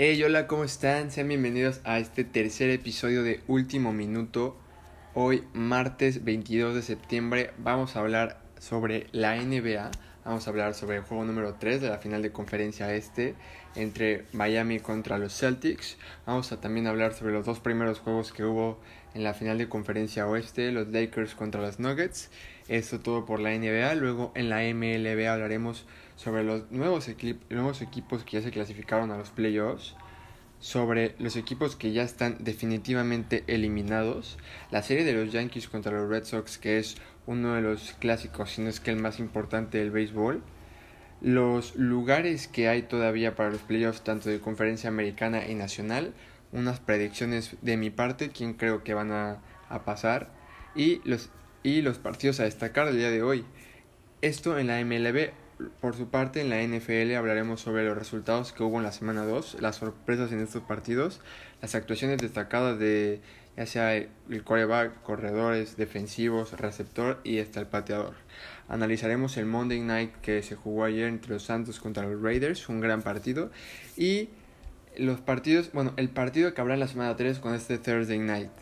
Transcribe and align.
Hey, 0.00 0.22
hola, 0.22 0.46
¿cómo 0.46 0.62
están? 0.62 1.10
Sean 1.10 1.26
bienvenidos 1.26 1.80
a 1.82 1.98
este 1.98 2.22
tercer 2.22 2.70
episodio 2.70 3.24
de 3.24 3.40
Último 3.48 3.92
Minuto. 3.92 4.56
Hoy, 5.12 5.42
martes 5.54 6.22
22 6.22 6.76
de 6.76 6.82
septiembre, 6.82 7.50
vamos 7.58 7.96
a 7.96 7.98
hablar 7.98 8.40
sobre 8.60 9.08
la 9.10 9.34
NBA. 9.34 9.90
Vamos 10.24 10.46
a 10.46 10.50
hablar 10.50 10.74
sobre 10.74 10.98
el 10.98 11.02
juego 11.02 11.24
número 11.24 11.54
3 11.54 11.80
de 11.80 11.88
la 11.88 11.98
final 11.98 12.22
de 12.22 12.30
conferencia 12.30 12.94
este 12.94 13.34
entre 13.74 14.26
Miami 14.32 14.78
contra 14.78 15.18
los 15.18 15.36
Celtics. 15.36 15.96
Vamos 16.26 16.52
a 16.52 16.60
también 16.60 16.86
hablar 16.86 17.12
sobre 17.14 17.32
los 17.32 17.44
dos 17.44 17.58
primeros 17.58 17.98
juegos 17.98 18.30
que 18.32 18.44
hubo 18.44 18.78
en 19.14 19.24
la 19.24 19.34
final 19.34 19.58
de 19.58 19.68
conferencia 19.68 20.28
oeste, 20.28 20.70
los 20.70 20.86
Lakers 20.86 21.34
contra 21.34 21.60
los 21.60 21.80
Nuggets. 21.80 22.30
Esto 22.68 23.00
todo 23.00 23.26
por 23.26 23.40
la 23.40 23.50
NBA. 23.50 23.96
Luego 23.96 24.30
en 24.36 24.48
la 24.48 24.60
MLB 24.60 25.26
hablaremos 25.26 25.78
sobre 25.78 26.07
los 26.26 26.70
nuevos, 26.70 27.08
nuevos 27.50 27.82
equipos 27.82 28.24
que 28.24 28.38
ya 28.38 28.42
se 28.42 28.50
clasificaron 28.50 29.10
a 29.10 29.18
los 29.18 29.30
playoffs, 29.30 29.94
sobre 30.60 31.14
los 31.18 31.36
equipos 31.36 31.76
que 31.76 31.92
ya 31.92 32.02
están 32.02 32.38
definitivamente 32.40 33.44
eliminados, 33.46 34.38
la 34.70 34.82
serie 34.82 35.04
de 35.04 35.12
los 35.12 35.32
Yankees 35.32 35.68
contra 35.68 35.92
los 35.92 36.08
Red 36.08 36.24
Sox, 36.24 36.58
que 36.58 36.78
es 36.78 36.96
uno 37.26 37.54
de 37.54 37.62
los 37.62 37.92
clásicos, 38.00 38.50
si 38.50 38.62
no 38.62 38.68
es 38.68 38.80
que 38.80 38.90
el 38.90 38.96
más 38.96 39.20
importante 39.20 39.78
del 39.78 39.90
béisbol, 39.90 40.42
los 41.20 41.76
lugares 41.76 42.48
que 42.48 42.68
hay 42.68 42.82
todavía 42.82 43.36
para 43.36 43.50
los 43.50 43.60
playoffs, 43.60 44.02
tanto 44.02 44.28
de 44.28 44.40
conferencia 44.40 44.88
americana 44.88 45.46
y 45.46 45.54
nacional, 45.54 46.12
unas 46.52 46.80
predicciones 46.80 47.56
de 47.62 47.76
mi 47.76 47.90
parte, 47.90 48.30
quién 48.30 48.54
creo 48.54 48.82
que 48.82 48.94
van 48.94 49.12
a, 49.12 49.40
a 49.68 49.84
pasar, 49.84 50.32
y 50.74 51.00
los, 51.04 51.30
y 51.62 51.82
los 51.82 51.98
partidos 51.98 52.40
a 52.40 52.44
destacar 52.44 52.86
del 52.86 52.96
día 52.96 53.10
de 53.10 53.22
hoy. 53.22 53.44
Esto 54.22 54.58
en 54.58 54.66
la 54.66 54.84
MLB 54.84 55.30
por 55.80 55.96
su 55.96 56.08
parte, 56.08 56.40
en 56.40 56.50
la 56.50 56.62
NFL 56.62 57.14
hablaremos 57.14 57.60
sobre 57.60 57.84
los 57.84 57.96
resultados 57.96 58.52
que 58.52 58.62
hubo 58.62 58.78
en 58.78 58.84
la 58.84 58.92
semana 58.92 59.24
2, 59.24 59.58
las 59.60 59.76
sorpresas 59.76 60.32
en 60.32 60.40
estos 60.40 60.62
partidos, 60.62 61.20
las 61.60 61.74
actuaciones 61.74 62.18
destacadas 62.18 62.78
de 62.78 63.20
ya 63.58 63.66
sea 63.66 63.96
el 63.96 64.44
quarterback, 64.44 65.02
corredores, 65.02 65.76
defensivos, 65.76 66.52
receptor 66.52 67.20
y 67.24 67.40
hasta 67.40 67.58
el 67.58 67.66
pateador. 67.66 68.14
Analizaremos 68.68 69.36
el 69.36 69.46
Monday 69.46 69.80
Night 69.80 70.12
que 70.22 70.44
se 70.44 70.54
jugó 70.54 70.84
ayer 70.84 71.08
entre 71.08 71.32
los 71.32 71.42
Santos 71.42 71.80
contra 71.80 72.04
los 72.04 72.22
Raiders, 72.22 72.68
un 72.68 72.80
gran 72.80 73.02
partido, 73.02 73.50
y 73.96 74.28
los 74.96 75.20
partidos, 75.20 75.72
bueno, 75.72 75.92
el 75.96 76.08
partido 76.08 76.54
que 76.54 76.60
habrá 76.60 76.74
en 76.74 76.80
la 76.80 76.86
semana 76.86 77.16
3 77.16 77.40
con 77.40 77.52
este 77.52 77.78
Thursday 77.78 78.20
Night. 78.20 78.52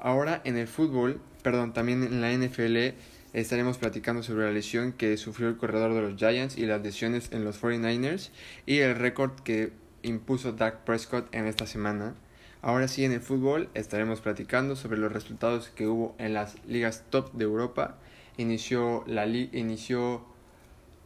Ahora 0.00 0.40
en 0.42 0.56
el 0.56 0.66
fútbol, 0.66 1.20
perdón, 1.44 1.72
también 1.72 2.02
en 2.02 2.20
la 2.20 2.32
NFL 2.32 2.96
estaremos 3.32 3.78
platicando 3.78 4.22
sobre 4.22 4.44
la 4.44 4.52
lesión 4.52 4.92
que 4.92 5.16
sufrió 5.16 5.48
el 5.48 5.56
corredor 5.56 5.94
de 5.94 6.02
los 6.02 6.16
Giants 6.16 6.58
y 6.58 6.66
las 6.66 6.82
lesiones 6.82 7.32
en 7.32 7.44
los 7.44 7.60
49ers 7.60 8.30
y 8.66 8.78
el 8.78 8.96
récord 8.96 9.32
que 9.40 9.72
impuso 10.02 10.52
Dak 10.52 10.84
Prescott 10.84 11.34
en 11.34 11.46
esta 11.46 11.66
semana. 11.66 12.14
Ahora 12.60 12.88
sí, 12.88 13.04
en 13.04 13.12
el 13.12 13.20
fútbol 13.20 13.68
estaremos 13.74 14.20
platicando 14.20 14.76
sobre 14.76 14.98
los 14.98 15.12
resultados 15.12 15.70
que 15.70 15.86
hubo 15.86 16.14
en 16.18 16.34
las 16.34 16.56
ligas 16.66 17.04
top 17.10 17.32
de 17.32 17.44
Europa. 17.44 17.98
Inició 18.36 19.04
la, 19.06 19.26
inició 19.26 20.24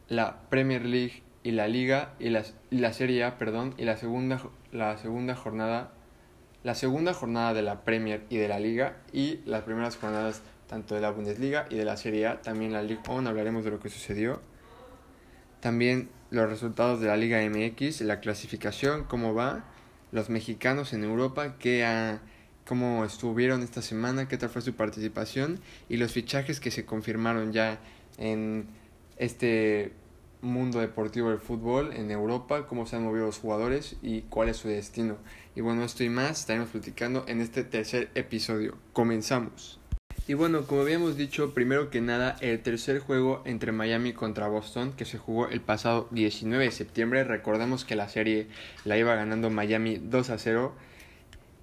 la 0.07 0.41
Premier 0.49 0.85
League 0.85 1.23
y 1.43 1.51
la 1.51 1.67
Liga 1.67 2.13
y 2.19 2.29
la, 2.29 2.43
la 2.69 2.93
Serie 2.93 3.23
A, 3.23 3.37
perdón, 3.37 3.73
y 3.77 3.85
la 3.85 3.97
segunda, 3.97 4.41
la 4.71 4.97
segunda 4.97 5.35
jornada 5.35 5.93
la 6.63 6.75
segunda 6.75 7.13
jornada 7.13 7.53
de 7.53 7.61
la 7.61 7.85
Premier 7.85 8.25
y 8.29 8.35
de 8.35 8.49
la 8.49 8.59
Liga 8.59 8.97
y 9.13 9.39
las 9.45 9.63
primeras 9.63 9.95
jornadas 9.95 10.41
tanto 10.67 10.95
de 10.95 11.01
la 11.01 11.11
Bundesliga 11.11 11.65
y 11.69 11.75
de 11.75 11.85
la 11.85 11.97
Serie 11.97 12.27
A, 12.27 12.41
también 12.41 12.73
la 12.73 12.83
Liga 12.83 13.01
1, 13.09 13.29
hablaremos 13.29 13.63
de 13.63 13.71
lo 13.71 13.79
que 13.79 13.89
sucedió. 13.89 14.41
También 15.59 16.09
los 16.29 16.49
resultados 16.49 16.99
de 16.99 17.07
la 17.07 17.17
Liga 17.17 17.39
MX, 17.41 18.01
la 18.01 18.19
clasificación, 18.19 19.05
cómo 19.05 19.33
va, 19.33 19.65
los 20.11 20.29
mexicanos 20.29 20.93
en 20.93 21.03
Europa, 21.03 21.55
qué 21.57 22.19
cómo 22.67 23.05
estuvieron 23.05 23.63
esta 23.63 23.81
semana, 23.81 24.27
qué 24.27 24.37
tal 24.37 24.49
fue 24.49 24.61
su 24.61 24.75
participación 24.75 25.59
y 25.87 25.97
los 25.97 26.11
fichajes 26.11 26.59
que 26.59 26.69
se 26.69 26.85
confirmaron 26.85 27.53
ya 27.53 27.79
en 28.17 28.67
este 29.15 29.93
mundo 30.41 30.79
deportivo 30.79 31.29
del 31.29 31.39
fútbol 31.39 31.93
en 31.93 32.11
Europa, 32.11 32.67
cómo 32.67 32.85
se 32.85 32.97
han 32.97 33.03
movido 33.03 33.25
los 33.25 33.39
jugadores 33.39 33.95
y 34.01 34.21
cuál 34.23 34.49
es 34.49 34.57
su 34.57 34.67
destino. 34.67 35.17
Y 35.55 35.61
bueno, 35.61 35.83
esto 35.83 36.03
y 36.03 36.09
más 36.09 36.41
estaremos 36.41 36.69
platicando 36.69 37.25
en 37.27 37.41
este 37.41 37.63
tercer 37.63 38.11
episodio. 38.15 38.77
Comenzamos. 38.93 39.79
Y 40.29 40.33
bueno, 40.33 40.63
como 40.63 40.81
habíamos 40.81 41.15
dicho, 41.15 41.53
primero 41.53 41.89
que 41.89 42.01
nada, 42.01 42.35
el 42.41 42.59
tercer 42.59 42.99
juego 42.99 43.41
entre 43.45 43.71
Miami 43.71 44.11
contra 44.11 44.49
Boston, 44.49 44.91
que 44.91 45.05
se 45.05 45.17
jugó 45.17 45.47
el 45.47 45.61
pasado 45.61 46.09
19 46.11 46.65
de 46.65 46.71
septiembre, 46.71 47.23
recordemos 47.23 47.85
que 47.85 47.95
la 47.95 48.09
serie 48.09 48.47
la 48.83 48.97
iba 48.97 49.15
ganando 49.15 49.49
Miami 49.49 49.99
2 50.03 50.29
a 50.31 50.37
0, 50.37 50.75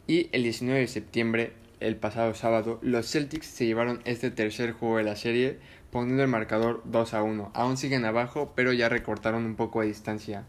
y 0.07 0.31
el 0.33 0.45
19 0.45 0.81
de 0.81 0.89
septiembre, 0.89 1.53
el 1.81 1.97
pasado 1.97 2.33
sábado, 2.33 2.79
los 2.81 3.07
Celtics 3.07 3.49
se 3.49 3.67
llevaron 3.67 4.01
este 4.07 4.31
tercer 4.31 4.73
juego 4.73 4.97
de 4.97 5.05
la 5.05 5.17
serie, 5.17 5.59
poniendo 5.91 6.23
el 6.23 6.31
marcador 6.31 6.81
2 6.87 7.13
a 7.13 7.23
1. 7.23 7.51
Aún 7.53 7.77
siguen 7.77 8.07
abajo, 8.07 8.55
pero 8.57 8.73
ya 8.73 8.89
recortaron 8.89 9.45
un 9.45 9.57
poco 9.57 9.83
de 9.83 9.89
distancia. 9.89 10.45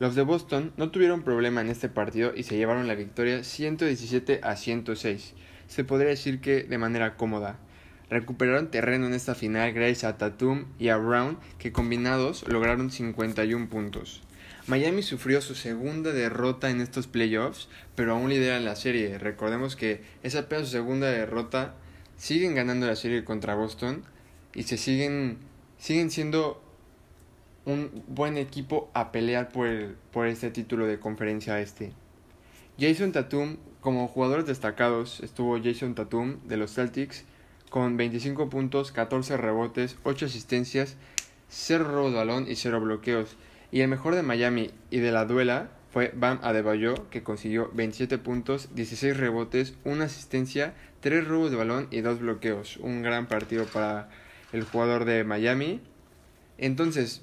Los 0.00 0.16
de 0.16 0.22
Boston 0.22 0.72
no 0.76 0.90
tuvieron 0.90 1.22
problema 1.22 1.60
en 1.60 1.68
este 1.68 1.88
partido 1.88 2.32
y 2.34 2.42
se 2.42 2.56
llevaron 2.56 2.88
la 2.88 2.96
victoria 2.96 3.44
117 3.44 4.40
a 4.42 4.56
106 4.56 5.34
se 5.68 5.84
podría 5.84 6.10
decir 6.10 6.40
que 6.40 6.62
de 6.62 6.78
manera 6.78 7.16
cómoda. 7.16 7.58
Recuperaron 8.08 8.70
terreno 8.70 9.06
en 9.06 9.14
esta 9.14 9.34
final 9.34 9.72
gracias 9.72 10.04
a 10.04 10.16
Tatum 10.16 10.66
y 10.78 10.88
a 10.88 10.96
Brown, 10.96 11.38
que 11.58 11.72
combinados 11.72 12.46
lograron 12.48 12.90
51 12.90 13.68
puntos. 13.68 14.22
Miami 14.68 15.02
sufrió 15.02 15.40
su 15.40 15.54
segunda 15.54 16.12
derrota 16.12 16.70
en 16.70 16.80
estos 16.80 17.06
playoffs, 17.06 17.68
pero 17.94 18.12
aún 18.12 18.28
lidera 18.28 18.58
la 18.60 18.76
serie. 18.76 19.18
Recordemos 19.18 19.76
que 19.76 20.02
es 20.22 20.34
apenas 20.34 20.66
su 20.66 20.72
segunda 20.72 21.08
derrota. 21.08 21.74
Siguen 22.16 22.54
ganando 22.54 22.86
la 22.86 22.96
serie 22.96 23.24
contra 23.24 23.54
Boston 23.54 24.04
y 24.54 24.64
se 24.64 24.76
siguen, 24.76 25.38
siguen 25.78 26.10
siendo 26.10 26.62
un 27.64 28.04
buen 28.08 28.38
equipo 28.38 28.90
a 28.94 29.12
pelear 29.12 29.50
por, 29.50 29.68
por 30.12 30.26
este 30.26 30.50
título 30.50 30.86
de 30.86 30.98
conferencia 30.98 31.60
este. 31.60 31.92
Jason 32.78 33.12
Tatum 33.12 33.56
como 33.86 34.08
jugadores 34.08 34.46
destacados 34.46 35.20
estuvo 35.20 35.62
Jason 35.62 35.94
Tatum 35.94 36.40
de 36.48 36.56
los 36.56 36.74
Celtics 36.74 37.24
con 37.70 37.96
25 37.96 38.50
puntos, 38.50 38.90
14 38.90 39.36
rebotes, 39.36 39.96
8 40.02 40.26
asistencias, 40.26 40.96
0 41.50 41.84
robos 41.84 42.10
de 42.10 42.18
balón 42.18 42.50
y 42.50 42.56
0 42.56 42.80
bloqueos. 42.80 43.36
Y 43.70 43.82
el 43.82 43.88
mejor 43.88 44.16
de 44.16 44.24
Miami 44.24 44.72
y 44.90 44.98
de 44.98 45.12
la 45.12 45.24
duela 45.24 45.68
fue 45.92 46.12
Bam 46.16 46.40
Adebayo, 46.42 47.08
que 47.10 47.22
consiguió 47.22 47.70
27 47.74 48.18
puntos, 48.18 48.74
16 48.74 49.16
rebotes, 49.16 49.74
1 49.84 50.02
asistencia, 50.02 50.74
3 50.98 51.24
robos 51.24 51.52
de 51.52 51.56
balón 51.56 51.86
y 51.92 52.00
2 52.00 52.18
bloqueos. 52.18 52.78
Un 52.78 53.02
gran 53.02 53.28
partido 53.28 53.66
para 53.66 54.08
el 54.52 54.64
jugador 54.64 55.04
de 55.04 55.22
Miami. 55.22 55.80
Entonces, 56.58 57.22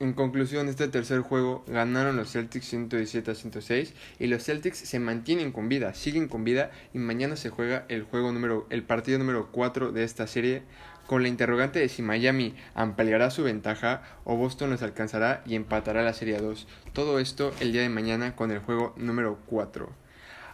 en 0.00 0.12
conclusión, 0.12 0.68
este 0.68 0.86
tercer 0.86 1.20
juego 1.20 1.64
ganaron 1.66 2.16
los 2.16 2.30
Celtics 2.30 2.66
117 2.66 3.32
a 3.32 3.34
106 3.34 3.94
y 4.20 4.28
los 4.28 4.44
Celtics 4.44 4.78
se 4.78 5.00
mantienen 5.00 5.50
con 5.50 5.68
vida, 5.68 5.92
siguen 5.92 6.28
con 6.28 6.44
vida 6.44 6.70
y 6.94 6.98
mañana 6.98 7.34
se 7.34 7.50
juega 7.50 7.84
el 7.88 8.04
juego 8.04 8.30
número 8.30 8.66
el 8.70 8.84
partido 8.84 9.18
número 9.18 9.48
4 9.50 9.90
de 9.90 10.04
esta 10.04 10.28
serie 10.28 10.62
con 11.08 11.22
la 11.22 11.28
interrogante 11.28 11.80
de 11.80 11.88
si 11.88 12.02
Miami 12.02 12.54
ampliará 12.74 13.30
su 13.30 13.42
ventaja 13.42 14.02
o 14.24 14.36
Boston 14.36 14.70
los 14.70 14.82
alcanzará 14.82 15.42
y 15.46 15.56
empatará 15.56 16.02
la 16.02 16.12
serie 16.12 16.38
2. 16.38 16.68
Todo 16.92 17.18
esto 17.18 17.52
el 17.58 17.72
día 17.72 17.82
de 17.82 17.88
mañana 17.88 18.36
con 18.36 18.52
el 18.52 18.60
juego 18.60 18.94
número 18.96 19.38
4. 19.46 19.88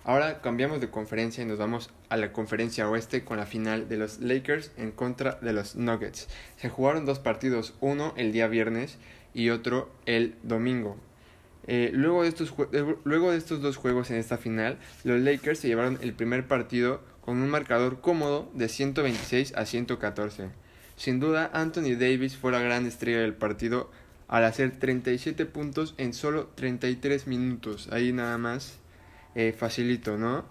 Ahora 0.04 0.42
cambiamos 0.42 0.80
de 0.80 0.90
conferencia 0.90 1.42
y 1.42 1.46
nos 1.46 1.58
vamos 1.58 1.90
a 2.08 2.16
la 2.16 2.32
conferencia 2.32 2.88
oeste 2.88 3.24
con 3.24 3.38
la 3.38 3.46
final 3.46 3.88
de 3.88 3.96
los 3.96 4.20
Lakers 4.20 4.70
en 4.76 4.92
contra 4.92 5.38
de 5.40 5.52
los 5.52 5.76
Nuggets. 5.76 6.28
Se 6.56 6.68
jugaron 6.68 7.04
dos 7.04 7.18
partidos, 7.18 7.74
uno 7.80 8.12
el 8.16 8.30
día 8.30 8.46
viernes 8.46 8.98
y 9.34 9.50
otro 9.50 9.90
el 10.06 10.36
domingo. 10.42 10.96
Eh, 11.66 11.90
luego, 11.92 12.22
de 12.22 12.28
estos 12.28 12.54
eh, 12.72 12.96
luego 13.04 13.30
de 13.30 13.38
estos 13.38 13.60
dos 13.60 13.76
juegos 13.76 14.10
en 14.10 14.16
esta 14.16 14.38
final, 14.38 14.78
los 15.02 15.20
Lakers 15.20 15.58
se 15.58 15.68
llevaron 15.68 15.98
el 16.02 16.12
primer 16.12 16.46
partido 16.46 17.00
con 17.20 17.38
un 17.38 17.48
marcador 17.48 18.00
cómodo 18.00 18.50
de 18.54 18.68
126 18.68 19.54
a 19.56 19.64
114. 19.64 20.50
Sin 20.96 21.20
duda, 21.20 21.50
Anthony 21.52 21.96
Davis 21.98 22.36
fue 22.36 22.52
la 22.52 22.60
gran 22.60 22.86
estrella 22.86 23.20
del 23.20 23.34
partido 23.34 23.90
al 24.28 24.44
hacer 24.44 24.78
37 24.78 25.46
puntos 25.46 25.94
en 25.96 26.12
solo 26.12 26.50
33 26.54 27.26
minutos. 27.26 27.88
Ahí 27.90 28.12
nada 28.12 28.38
más 28.38 28.78
eh, 29.34 29.54
facilito, 29.56 30.18
¿no? 30.18 30.44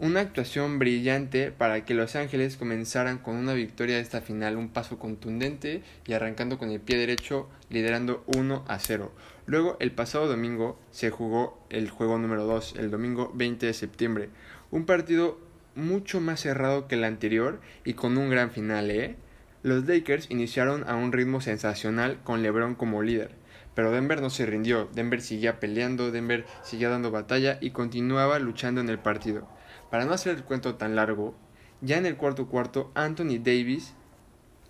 Una 0.00 0.20
actuación 0.20 0.78
brillante 0.78 1.50
para 1.50 1.84
que 1.84 1.92
Los 1.92 2.14
Ángeles 2.14 2.56
comenzaran 2.56 3.18
con 3.18 3.34
una 3.34 3.52
victoria 3.52 3.96
de 3.96 4.00
esta 4.02 4.20
final, 4.20 4.56
un 4.56 4.68
paso 4.68 4.96
contundente 4.96 5.82
y 6.06 6.12
arrancando 6.12 6.56
con 6.56 6.70
el 6.70 6.78
pie 6.78 6.96
derecho, 6.96 7.48
liderando 7.68 8.22
1 8.28 8.64
a 8.68 8.78
0. 8.78 9.12
Luego, 9.46 9.76
el 9.80 9.90
pasado 9.90 10.28
domingo, 10.28 10.78
se 10.92 11.10
jugó 11.10 11.66
el 11.68 11.90
juego 11.90 12.16
número 12.16 12.44
2, 12.44 12.76
el 12.78 12.92
domingo 12.92 13.32
20 13.34 13.66
de 13.66 13.74
septiembre. 13.74 14.28
Un 14.70 14.86
partido 14.86 15.40
mucho 15.74 16.20
más 16.20 16.38
cerrado 16.38 16.86
que 16.86 16.94
el 16.94 17.02
anterior 17.02 17.60
y 17.84 17.94
con 17.94 18.16
un 18.18 18.30
gran 18.30 18.52
final, 18.52 18.92
¿eh? 18.92 19.16
Los 19.64 19.88
Lakers 19.88 20.30
iniciaron 20.30 20.88
a 20.88 20.94
un 20.94 21.10
ritmo 21.10 21.40
sensacional 21.40 22.20
con 22.22 22.44
LeBron 22.44 22.76
como 22.76 23.02
líder 23.02 23.32
Pero 23.74 23.90
Denver 23.90 24.22
no 24.22 24.30
se 24.30 24.46
rindió, 24.46 24.88
Denver 24.94 25.20
seguía 25.20 25.58
peleando, 25.58 26.12
Denver 26.12 26.46
seguía 26.62 26.88
dando 26.88 27.10
batalla 27.10 27.58
y 27.60 27.70
continuaba 27.70 28.38
luchando 28.38 28.80
en 28.80 28.90
el 28.90 29.00
partido. 29.00 29.57
Para 29.90 30.04
no 30.04 30.12
hacer 30.12 30.36
el 30.36 30.44
cuento 30.44 30.74
tan 30.74 30.96
largo, 30.96 31.34
ya 31.80 31.96
en 31.96 32.06
el 32.06 32.16
cuarto 32.16 32.48
cuarto, 32.48 32.90
Anthony 32.94 33.38
Davis, 33.38 33.94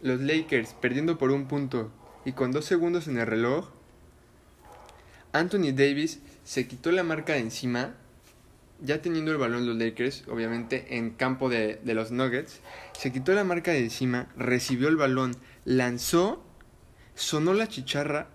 los 0.03 0.21
Lakers 0.21 0.75
perdiendo 0.75 1.19
por 1.19 1.31
un 1.31 1.47
punto 1.47 1.91
y 2.25 2.33
con 2.33 2.53
dos 2.53 2.65
segundos 2.65 3.09
en 3.09 3.19
el 3.19 3.27
reloj, 3.27 3.69
Anthony 5.33 5.73
Davis 5.75 6.21
se 6.45 6.67
quitó 6.67 6.93
la 6.93 7.03
marca 7.03 7.35
de 7.35 7.41
encima, 7.41 7.95
ya 8.81 9.03
teniendo 9.03 9.33
el 9.33 9.39
balón 9.39 9.67
los 9.67 9.77
Lakers, 9.77 10.25
obviamente 10.29 10.97
en 10.97 11.11
campo 11.11 11.49
de, 11.49 11.81
de 11.83 11.95
los 11.95 12.13
Nuggets, 12.13 12.61
se 12.93 13.13
quitó 13.13 13.33
la 13.33 13.45
marca 13.45 13.73
de 13.73 13.81
encima, 13.81 14.29
recibió 14.37 14.89
el 14.89 14.97
balón, 14.97 15.37
lanzó, 15.65 16.45
sonó 17.15 17.55
la 17.55 17.69
chicharra 17.69 18.29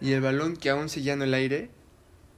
y 0.00 0.12
el 0.12 0.20
balón 0.20 0.56
que 0.56 0.70
aún 0.70 0.88
seguía 0.88 1.14
en 1.14 1.22
el 1.22 1.34
aire 1.34 1.70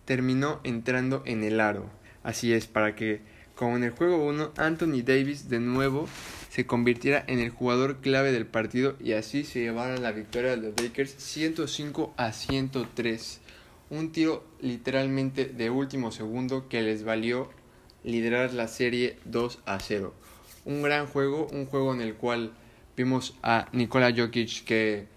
terminó 0.04 0.60
entrando 0.64 1.22
en 1.26 1.42
el 1.42 1.60
aro. 1.60 1.90
Así 2.22 2.52
es, 2.52 2.66
para 2.66 2.94
que, 2.94 3.20
como 3.58 3.76
en 3.76 3.82
el 3.82 3.90
juego 3.90 4.25
1, 4.25 4.52
Anthony 4.56 5.02
Davis 5.05 5.49
de 5.49 5.58
nuevo 5.58 6.06
se 6.49 6.64
convirtiera 6.64 7.25
en 7.26 7.40
el 7.40 7.50
jugador 7.50 7.96
clave 7.96 8.31
del 8.31 8.46
partido 8.46 8.94
y 9.00 9.14
así 9.14 9.43
se 9.43 9.58
llevara 9.58 9.96
la 9.96 10.12
victoria 10.12 10.52
de 10.52 10.58
los 10.58 10.81
Lakers 10.81 11.16
105 11.19 12.14
a 12.16 12.31
103. 12.31 13.40
Un 13.90 14.12
tiro 14.12 14.44
literalmente 14.60 15.46
de 15.46 15.70
último 15.70 16.12
segundo 16.12 16.69
que 16.69 16.82
les 16.82 17.02
valió 17.02 17.50
liderar 18.05 18.52
la 18.52 18.69
serie 18.69 19.19
2 19.25 19.58
a 19.66 19.81
0. 19.81 20.14
Un 20.64 20.82
gran 20.82 21.08
juego, 21.08 21.49
un 21.50 21.66
juego 21.66 21.93
en 21.93 22.00
el 22.00 22.14
cual 22.14 22.52
vimos 22.96 23.37
a 23.43 23.69
Nikola 23.72 24.14
Jokic 24.16 24.62
que 24.66 25.08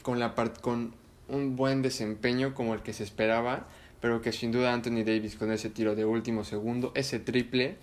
con, 0.00 0.18
la 0.18 0.34
con 0.62 0.94
un 1.28 1.56
buen 1.56 1.82
desempeño 1.82 2.54
como 2.54 2.72
el 2.72 2.80
que 2.80 2.94
se 2.94 3.04
esperaba, 3.04 3.68
pero 4.06 4.22
que 4.22 4.30
sin 4.30 4.52
duda 4.52 4.72
Anthony 4.72 5.02
Davis 5.04 5.34
con 5.34 5.50
ese 5.50 5.68
tiro 5.68 5.96
de 5.96 6.04
último 6.04 6.44
segundo, 6.44 6.92
ese 6.94 7.18
triple, 7.18 7.76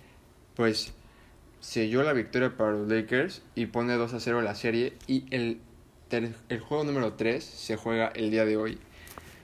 pues 0.56 0.94
selló 1.60 2.02
la 2.02 2.14
victoria 2.14 2.56
para 2.56 2.72
los 2.72 2.88
Lakers 2.88 3.42
y 3.54 3.66
pone 3.66 3.92
2 3.92 4.14
a 4.14 4.20
0 4.20 4.40
la 4.40 4.54
serie 4.54 4.94
y 5.06 5.26
el, 5.30 5.60
el 6.48 6.60
juego 6.60 6.82
número 6.84 7.12
3 7.12 7.44
se 7.44 7.76
juega 7.76 8.08
el 8.08 8.30
día 8.30 8.46
de 8.46 8.56
hoy. 8.56 8.78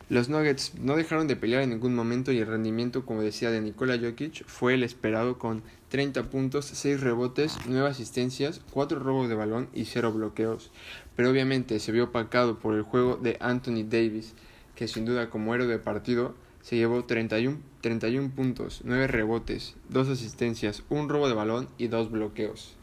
Los 0.08 0.30
Nuggets 0.30 0.72
no 0.76 0.96
dejaron 0.96 1.28
de 1.28 1.36
pelear 1.36 1.62
en 1.64 1.68
ningún 1.68 1.94
momento 1.94 2.32
y 2.32 2.38
el 2.38 2.46
rendimiento, 2.46 3.04
como 3.04 3.20
decía, 3.20 3.50
de 3.50 3.60
Nikola 3.60 3.98
Jokic 3.98 4.46
fue 4.46 4.72
el 4.72 4.82
esperado 4.82 5.38
con 5.38 5.62
30 5.90 6.30
puntos, 6.30 6.64
6 6.64 7.02
rebotes, 7.02 7.58
9 7.68 7.90
asistencias, 7.90 8.62
4 8.70 8.98
robos 9.00 9.28
de 9.28 9.34
balón 9.34 9.68
y 9.74 9.84
0 9.84 10.14
bloqueos. 10.14 10.70
Pero 11.14 11.28
obviamente 11.28 11.78
se 11.78 11.92
vio 11.92 12.04
opacado 12.04 12.58
por 12.58 12.74
el 12.74 12.84
juego 12.84 13.16
de 13.16 13.36
Anthony 13.38 13.84
Davis, 13.86 14.32
que 14.74 14.88
sin 14.88 15.04
duda 15.04 15.28
como 15.28 15.54
héroe 15.54 15.66
de 15.66 15.78
partido 15.78 16.34
se 16.62 16.76
llevó 16.76 17.04
31, 17.04 17.58
31 17.80 18.30
puntos, 18.30 18.82
9 18.84 19.06
rebotes, 19.06 19.76
2 19.88 20.08
asistencias, 20.08 20.82
1 20.90 21.08
robo 21.08 21.28
de 21.28 21.34
balón 21.34 21.68
y 21.78 21.88
2 21.88 22.10
bloqueos. 22.10 22.76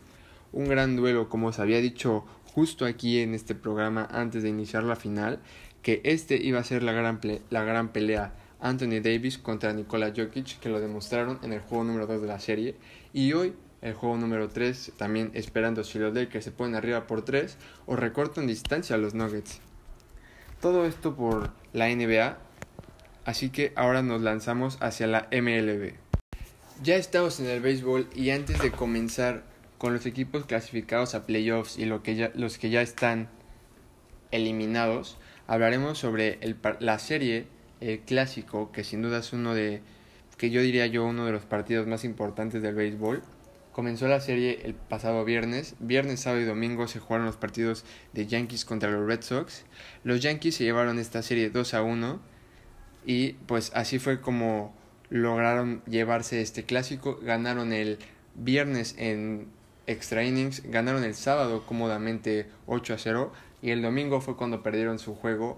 Un 0.51 0.67
gran 0.67 0.95
duelo, 0.95 1.29
como 1.29 1.47
os 1.47 1.59
había 1.59 1.79
dicho 1.79 2.25
justo 2.45 2.85
aquí 2.85 3.19
en 3.19 3.33
este 3.33 3.53
programa 3.53 4.07
antes 4.11 4.43
de 4.43 4.49
iniciar 4.49 4.83
la 4.83 4.95
final, 4.95 5.39
que 5.81 6.01
este 6.03 6.41
iba 6.41 6.59
a 6.59 6.63
ser 6.63 6.83
la 6.83 6.91
gran, 6.91 7.19
la 7.49 7.63
gran 7.63 7.93
pelea 7.93 8.33
Anthony 8.59 8.99
Davis 9.01 9.37
contra 9.37 9.73
Nikola 9.73 10.11
Jokic, 10.15 10.59
que 10.59 10.69
lo 10.69 10.79
demostraron 10.79 11.39
en 11.43 11.53
el 11.53 11.59
juego 11.59 11.83
número 11.83 12.07
2 12.07 12.21
de 12.21 12.27
la 12.27 12.39
serie. 12.39 12.75
Y 13.13 13.33
hoy, 13.33 13.53
el 13.81 13.93
juego 13.93 14.17
número 14.17 14.49
3, 14.49 14.93
también 14.97 15.31
esperando 15.33 15.83
si 15.83 15.99
los 15.99 16.13
Lakers 16.13 16.45
se 16.45 16.51
ponen 16.51 16.75
arriba 16.75 17.05
por 17.05 17.23
3 17.23 17.57
o 17.85 17.95
recortan 17.95 18.47
distancia 18.47 18.95
a 18.95 18.99
los 18.99 19.13
Nuggets. 19.13 19.61
Todo 20.59 20.85
esto 20.85 21.15
por 21.15 21.51
la 21.73 21.87
NBA, 21.87 22.39
así 23.27 23.49
que 23.49 23.73
ahora 23.75 24.01
nos 24.01 24.21
lanzamos 24.21 24.77
hacia 24.79 25.05
la 25.05 25.27
MLB. 25.33 25.91
Ya 26.81 26.95
estamos 26.95 27.41
en 27.41 27.47
el 27.47 27.59
béisbol 27.59 28.07
y 28.15 28.29
antes 28.29 28.61
de 28.61 28.71
comenzar 28.71 29.43
con 29.77 29.93
los 29.93 30.05
equipos 30.05 30.45
clasificados 30.45 31.13
a 31.13 31.25
playoffs 31.25 31.77
y 31.77 31.85
lo 31.85 32.03
que 32.03 32.15
ya, 32.15 32.31
los 32.35 32.57
que 32.57 32.69
ya 32.69 32.81
están 32.81 33.27
eliminados, 34.31 35.17
hablaremos 35.45 35.97
sobre 35.97 36.39
la 36.79 36.99
serie 36.99 37.47
el 37.81 37.99
clásico, 37.99 38.71
que 38.71 38.85
sin 38.85 39.01
duda 39.01 39.19
es 39.19 39.33
uno 39.33 39.53
de, 39.53 39.81
que 40.37 40.49
yo 40.49 40.61
diría 40.61 40.87
yo, 40.87 41.05
uno 41.05 41.25
de 41.25 41.33
los 41.33 41.43
partidos 41.43 41.85
más 41.85 42.05
importantes 42.05 42.61
del 42.61 42.75
béisbol. 42.75 43.23
Comenzó 43.73 44.07
la 44.07 44.21
serie 44.21 44.61
el 44.63 44.73
pasado 44.73 45.25
viernes. 45.25 45.75
Viernes, 45.79 46.21
sábado 46.21 46.41
y 46.41 46.45
domingo 46.45 46.87
se 46.87 46.99
jugaron 46.99 47.25
los 47.25 47.35
partidos 47.35 47.83
de 48.13 48.25
Yankees 48.25 48.63
contra 48.63 48.89
los 48.89 49.05
Red 49.05 49.21
Sox. 49.21 49.65
Los 50.05 50.21
Yankees 50.21 50.55
se 50.55 50.63
llevaron 50.63 50.97
esta 50.97 51.21
serie 51.21 51.49
2 51.49 51.73
a 51.73 51.83
1 51.83 52.36
y 53.07 53.33
pues 53.45 53.71
así 53.73 53.99
fue 53.99 54.19
como 54.19 54.75
lograron 55.09 55.81
llevarse 55.85 56.41
este 56.41 56.65
clásico. 56.65 57.17
Ganaron 57.23 57.71
el 57.71 57.99
viernes 58.35 58.95
en 58.97 59.47
extra 59.87 60.25
innings, 60.25 60.61
ganaron 60.69 61.05
el 61.05 61.15
sábado 61.15 61.63
cómodamente 61.65 62.47
8 62.65 62.93
a 62.95 62.97
0 62.97 63.33
y 63.61 63.71
el 63.71 63.81
domingo 63.81 64.19
fue 64.19 64.35
cuando 64.35 64.61
perdieron 64.61 64.99
su 64.99 65.15
juego. 65.15 65.57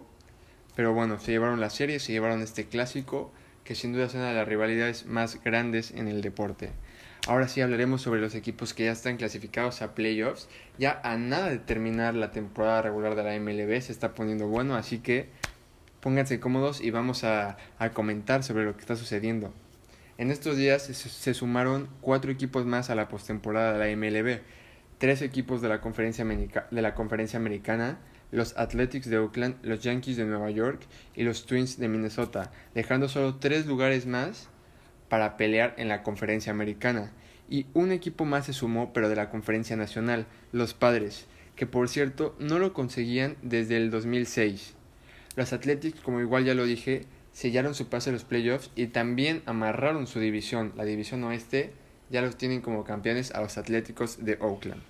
Pero 0.76 0.94
bueno, 0.94 1.20
se 1.20 1.32
llevaron 1.32 1.60
la 1.60 1.72
serie, 1.72 2.00
se 2.00 2.12
llevaron 2.12 2.44
este 2.44 2.68
clásico, 2.68 3.32
que 3.64 3.74
sin 3.74 3.94
duda 3.94 4.06
es 4.06 4.14
una 4.14 4.30
de 4.30 4.36
las 4.36 4.48
rivalidades 4.48 5.08
más 5.08 5.44
grandes 5.44 5.90
en 5.90 6.08
el 6.08 6.22
deporte. 6.22 6.70
Ahora 7.28 7.48
sí 7.48 7.62
hablaremos 7.62 8.04
sobre 8.04 8.22
los 8.22 8.36
equipos 8.36 8.76
que 8.76 8.86
ya 8.86 8.92
están 8.92 9.18
clasificados 9.18 9.82
a 9.82 9.96
playoffs. 9.96 10.48
Ya 10.78 11.02
a 11.04 11.18
nada 11.18 11.50
de 11.50 11.58
terminar 11.58 12.14
la 12.14 12.32
temporada 12.32 12.84
regular 12.84 13.16
de 13.16 13.24
la 13.24 13.40
MLB 13.40 13.82
se 13.82 13.92
está 13.92 14.14
poniendo 14.14 14.48
bueno, 14.48 14.76
así 14.76 15.00
que 15.00 15.30
pónganse 16.02 16.40
cómodos 16.40 16.82
y 16.82 16.92
vamos 16.92 17.24
a, 17.24 17.58
a 17.78 17.90
comentar 17.92 18.44
sobre 18.44 18.66
lo 18.66 18.76
que 18.76 18.82
está 18.82 18.96
sucediendo. 18.96 19.54
En 20.18 20.32
estos 20.32 20.58
días 20.58 20.84
se, 20.84 21.34
sumaron 21.34 21.88
cuatro 22.02 22.32
equipos 22.32 22.66
más 22.66 22.90
a 22.90 22.96
la 22.96 23.08
postemporada 23.08 23.78
de 23.78 23.80
la 23.80 23.96
MLB 23.96 24.42
tres 25.00 25.22
equipos 25.22 25.62
de 25.62 25.70
la 25.70 25.82
conferencia, 25.82 26.26
de 26.26 26.82
la 26.82 26.94
conferencia 26.94 27.40
americana, 27.40 27.98
los 28.32 28.56
Athletics 28.58 29.10
de 29.10 29.18
Oakland, 29.18 29.56
los 29.64 29.80
Yankees 29.80 30.18
de 30.18 30.26
Nueva 30.26 30.52
York 30.52 30.82
y 31.16 31.24
los 31.24 31.48
Twins 31.48 31.80
de 31.80 31.88
Minnesota, 31.88 32.52
dejando 32.76 33.10
solo 33.10 33.36
tres 33.38 33.66
lugares 33.66 34.06
más 34.06 34.50
para 35.08 35.38
pelear 35.38 35.74
en 35.78 35.88
la 35.88 36.04
conferencia 36.04 36.52
americana. 36.52 37.12
Y 37.50 37.66
un 37.74 37.92
equipo 37.92 38.26
más 38.26 38.46
se 38.46 38.54
sumó, 38.54 38.94
pero 38.94 39.10
de 39.10 39.16
la 39.16 39.30
conferencia 39.30 39.76
nacional, 39.76 40.28
los 40.52 40.76
Padres, 40.76 41.26
que 41.56 41.66
por 41.66 41.90
cierto 41.90 42.36
no 42.38 42.60
lo 42.60 42.74
conseguían 42.74 43.38
desde 43.42 43.78
el 43.78 43.90
2006. 43.90 44.76
Los 45.40 45.54
Athletics, 45.54 46.02
como 46.02 46.20
igual 46.20 46.44
ya 46.44 46.54
lo 46.54 46.66
dije, 46.66 47.06
sellaron 47.32 47.74
su 47.74 47.88
pase 47.88 48.10
a 48.10 48.14
los 48.14 48.26
playoffs 48.26 48.72
y 48.76 48.88
también 48.88 49.42
amarraron 49.46 50.06
su 50.06 50.20
división, 50.20 50.74
la 50.76 50.84
división 50.84 51.24
oeste, 51.24 51.72
ya 52.10 52.22
los 52.22 52.36
tienen 52.36 52.60
como 52.60 52.84
campeones 52.84 53.32
a 53.32 53.40
los 53.40 53.58
Atléticos 53.58 54.26
de 54.26 54.38
Oakland. 54.42 54.82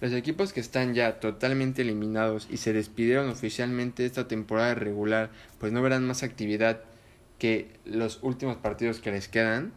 Los 0.00 0.12
equipos 0.12 0.52
que 0.52 0.58
están 0.58 0.94
ya 0.94 1.20
totalmente 1.20 1.82
eliminados 1.82 2.48
y 2.50 2.56
se 2.56 2.72
despidieron 2.72 3.28
oficialmente 3.28 4.04
esta 4.04 4.26
temporada 4.26 4.74
regular, 4.74 5.30
pues 5.60 5.70
no 5.70 5.80
verán 5.82 6.04
más 6.04 6.24
actividad 6.24 6.80
que 7.38 7.70
los 7.84 8.18
últimos 8.24 8.56
partidos 8.56 8.98
que 8.98 9.12
les 9.12 9.28
quedan, 9.28 9.72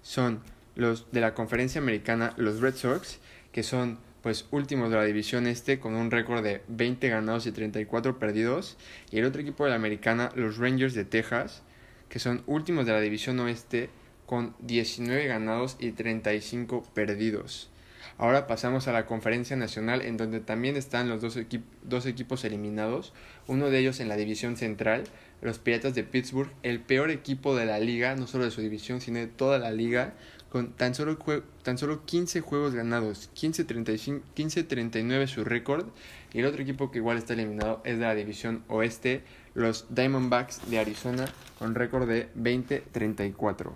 son 0.00 0.40
los 0.74 1.12
de 1.12 1.20
la 1.20 1.34
conferencia 1.34 1.82
americana, 1.82 2.32
los 2.38 2.62
Red 2.62 2.76
Sox, 2.76 3.18
que 3.52 3.62
son 3.62 3.98
pues 4.22 4.46
últimos 4.50 4.90
de 4.90 4.96
la 4.96 5.04
división 5.04 5.46
este 5.46 5.78
con 5.78 5.94
un 5.94 6.10
récord 6.10 6.42
de 6.42 6.62
20 6.68 7.08
ganados 7.08 7.46
y 7.46 7.52
34 7.52 8.18
perdidos, 8.18 8.76
y 9.10 9.18
el 9.18 9.24
otro 9.24 9.40
equipo 9.40 9.64
de 9.64 9.70
la 9.70 9.76
americana, 9.76 10.30
los 10.34 10.58
Rangers 10.58 10.94
de 10.94 11.04
Texas, 11.04 11.62
que 12.08 12.18
son 12.18 12.42
últimos 12.46 12.86
de 12.86 12.92
la 12.92 13.00
división 13.00 13.38
oeste 13.40 13.90
con 14.26 14.54
19 14.60 15.26
ganados 15.26 15.76
y 15.80 15.92
35 15.92 16.84
perdidos. 16.94 17.70
Ahora 18.18 18.46
pasamos 18.46 18.86
a 18.86 18.92
la 18.92 19.06
conferencia 19.06 19.56
nacional 19.56 20.02
en 20.02 20.16
donde 20.16 20.40
también 20.40 20.76
están 20.76 21.08
los 21.08 21.22
dos, 21.22 21.38
dos, 21.82 22.06
equipos 22.06 22.44
eliminados, 22.44 23.14
uno 23.46 23.70
de 23.70 23.78
ellos 23.78 23.98
en 23.98 24.08
la 24.08 24.16
división 24.16 24.56
central, 24.58 25.04
los 25.40 25.58
Piratas 25.58 25.94
de 25.94 26.04
Pittsburgh, 26.04 26.50
el 26.62 26.80
peor 26.80 27.10
equipo 27.10 27.56
de 27.56 27.64
la 27.64 27.78
liga, 27.78 28.14
no 28.16 28.26
solo 28.26 28.44
de 28.44 28.50
su 28.50 28.60
división, 28.60 29.00
sino 29.00 29.18
de 29.18 29.26
toda 29.26 29.58
la 29.58 29.70
liga, 29.70 30.12
con 30.50 30.72
tan 30.72 30.94
solo, 30.94 31.16
tan 31.62 31.78
solo 31.78 32.04
15 32.04 32.40
juegos 32.40 32.74
ganados, 32.74 33.30
15-39 33.34 35.26
su 35.26 35.44
récord, 35.44 35.86
y 36.32 36.40
el 36.40 36.46
otro 36.46 36.62
equipo 36.62 36.90
que 36.90 36.98
igual 36.98 37.18
está 37.18 37.34
eliminado 37.34 37.80
es 37.84 37.98
de 37.98 38.04
la 38.04 38.14
división 38.14 38.64
oeste, 38.68 39.22
los 39.54 39.86
Diamondbacks 39.90 40.68
de 40.70 40.78
Arizona, 40.78 41.26
con 41.58 41.74
récord 41.74 42.08
de 42.08 42.28
20-34. 42.34 43.70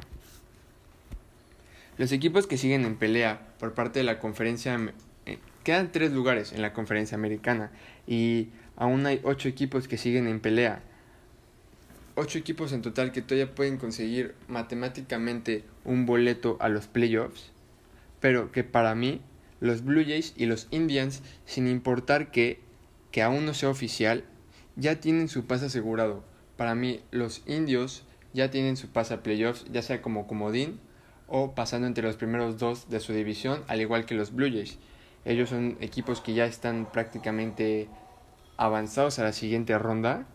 Los 1.96 2.10
equipos 2.10 2.46
que 2.48 2.58
siguen 2.58 2.84
en 2.84 2.96
pelea 2.96 3.40
por 3.58 3.74
parte 3.74 4.00
de 4.00 4.04
la 4.04 4.18
conferencia... 4.18 4.78
Eh, 5.26 5.38
quedan 5.62 5.92
tres 5.92 6.12
lugares 6.12 6.52
en 6.52 6.60
la 6.60 6.72
conferencia 6.72 7.16
americana 7.16 7.70
y 8.06 8.48
aún 8.76 9.06
hay 9.06 9.20
ocho 9.22 9.48
equipos 9.48 9.86
que 9.86 9.96
siguen 9.96 10.26
en 10.26 10.40
pelea. 10.40 10.82
Ocho 12.16 12.38
equipos 12.38 12.72
en 12.72 12.80
total 12.80 13.10
que 13.10 13.22
todavía 13.22 13.56
pueden 13.56 13.76
conseguir 13.76 14.36
matemáticamente 14.46 15.64
un 15.84 16.06
boleto 16.06 16.56
a 16.60 16.68
los 16.68 16.86
playoffs, 16.86 17.50
pero 18.20 18.52
que 18.52 18.62
para 18.62 18.94
mí 18.94 19.20
los 19.58 19.84
Blue 19.84 20.04
Jays 20.04 20.32
y 20.36 20.46
los 20.46 20.68
Indians, 20.70 21.22
sin 21.44 21.66
importar 21.66 22.30
que, 22.30 22.60
que 23.10 23.22
aún 23.22 23.46
no 23.46 23.52
sea 23.52 23.68
oficial, 23.68 24.22
ya 24.76 25.00
tienen 25.00 25.28
su 25.28 25.46
pase 25.46 25.66
asegurado. 25.66 26.24
para 26.56 26.76
mí 26.76 27.00
los 27.10 27.42
indios 27.46 28.04
ya 28.32 28.48
tienen 28.48 28.76
su 28.76 28.88
pase 28.88 29.14
a 29.14 29.22
playoffs, 29.24 29.64
ya 29.72 29.82
sea 29.82 30.00
como 30.00 30.28
comodín 30.28 30.78
o 31.26 31.56
pasando 31.56 31.88
entre 31.88 32.04
los 32.04 32.14
primeros 32.14 32.58
dos 32.58 32.88
de 32.90 33.00
su 33.00 33.12
división, 33.12 33.64
al 33.66 33.80
igual 33.80 34.06
que 34.06 34.14
los 34.14 34.32
Blue 34.32 34.50
Jays. 34.50 34.78
Ellos 35.24 35.48
son 35.48 35.76
equipos 35.80 36.20
que 36.20 36.34
ya 36.34 36.44
están 36.44 36.86
prácticamente 36.92 37.88
avanzados 38.56 39.18
a 39.18 39.24
la 39.24 39.32
siguiente 39.32 39.76
ronda 39.78 40.26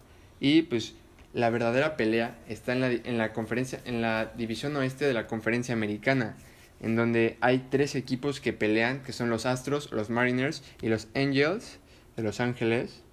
y 0.41 0.63
pues 0.63 0.95
la 1.39 1.49
verdadera 1.49 1.97
pelea 1.97 2.37
está 2.47 2.73
en 2.73 2.81
la, 2.81 2.91
en 2.91 3.17
la 3.17 3.33
conferencia 3.33 3.79
en 3.85 4.01
la 4.01 4.31
división 4.37 4.75
oeste 4.75 5.05
de 5.05 5.13
la 5.13 5.27
conferencia 5.27 5.73
americana 5.73 6.37
en 6.81 6.95
donde 6.95 7.37
hay 7.41 7.67
tres 7.69 7.95
equipos 7.95 8.39
que 8.39 8.53
pelean 8.53 9.03
que 9.03 9.11
son 9.11 9.29
los 9.29 9.45
Astros, 9.45 9.91
los 9.91 10.09
Mariners 10.09 10.63
y 10.81 10.87
los 10.87 11.07
Angels 11.15 11.79
de 12.15 12.23
Los 12.23 12.39
Ángeles 12.39 13.03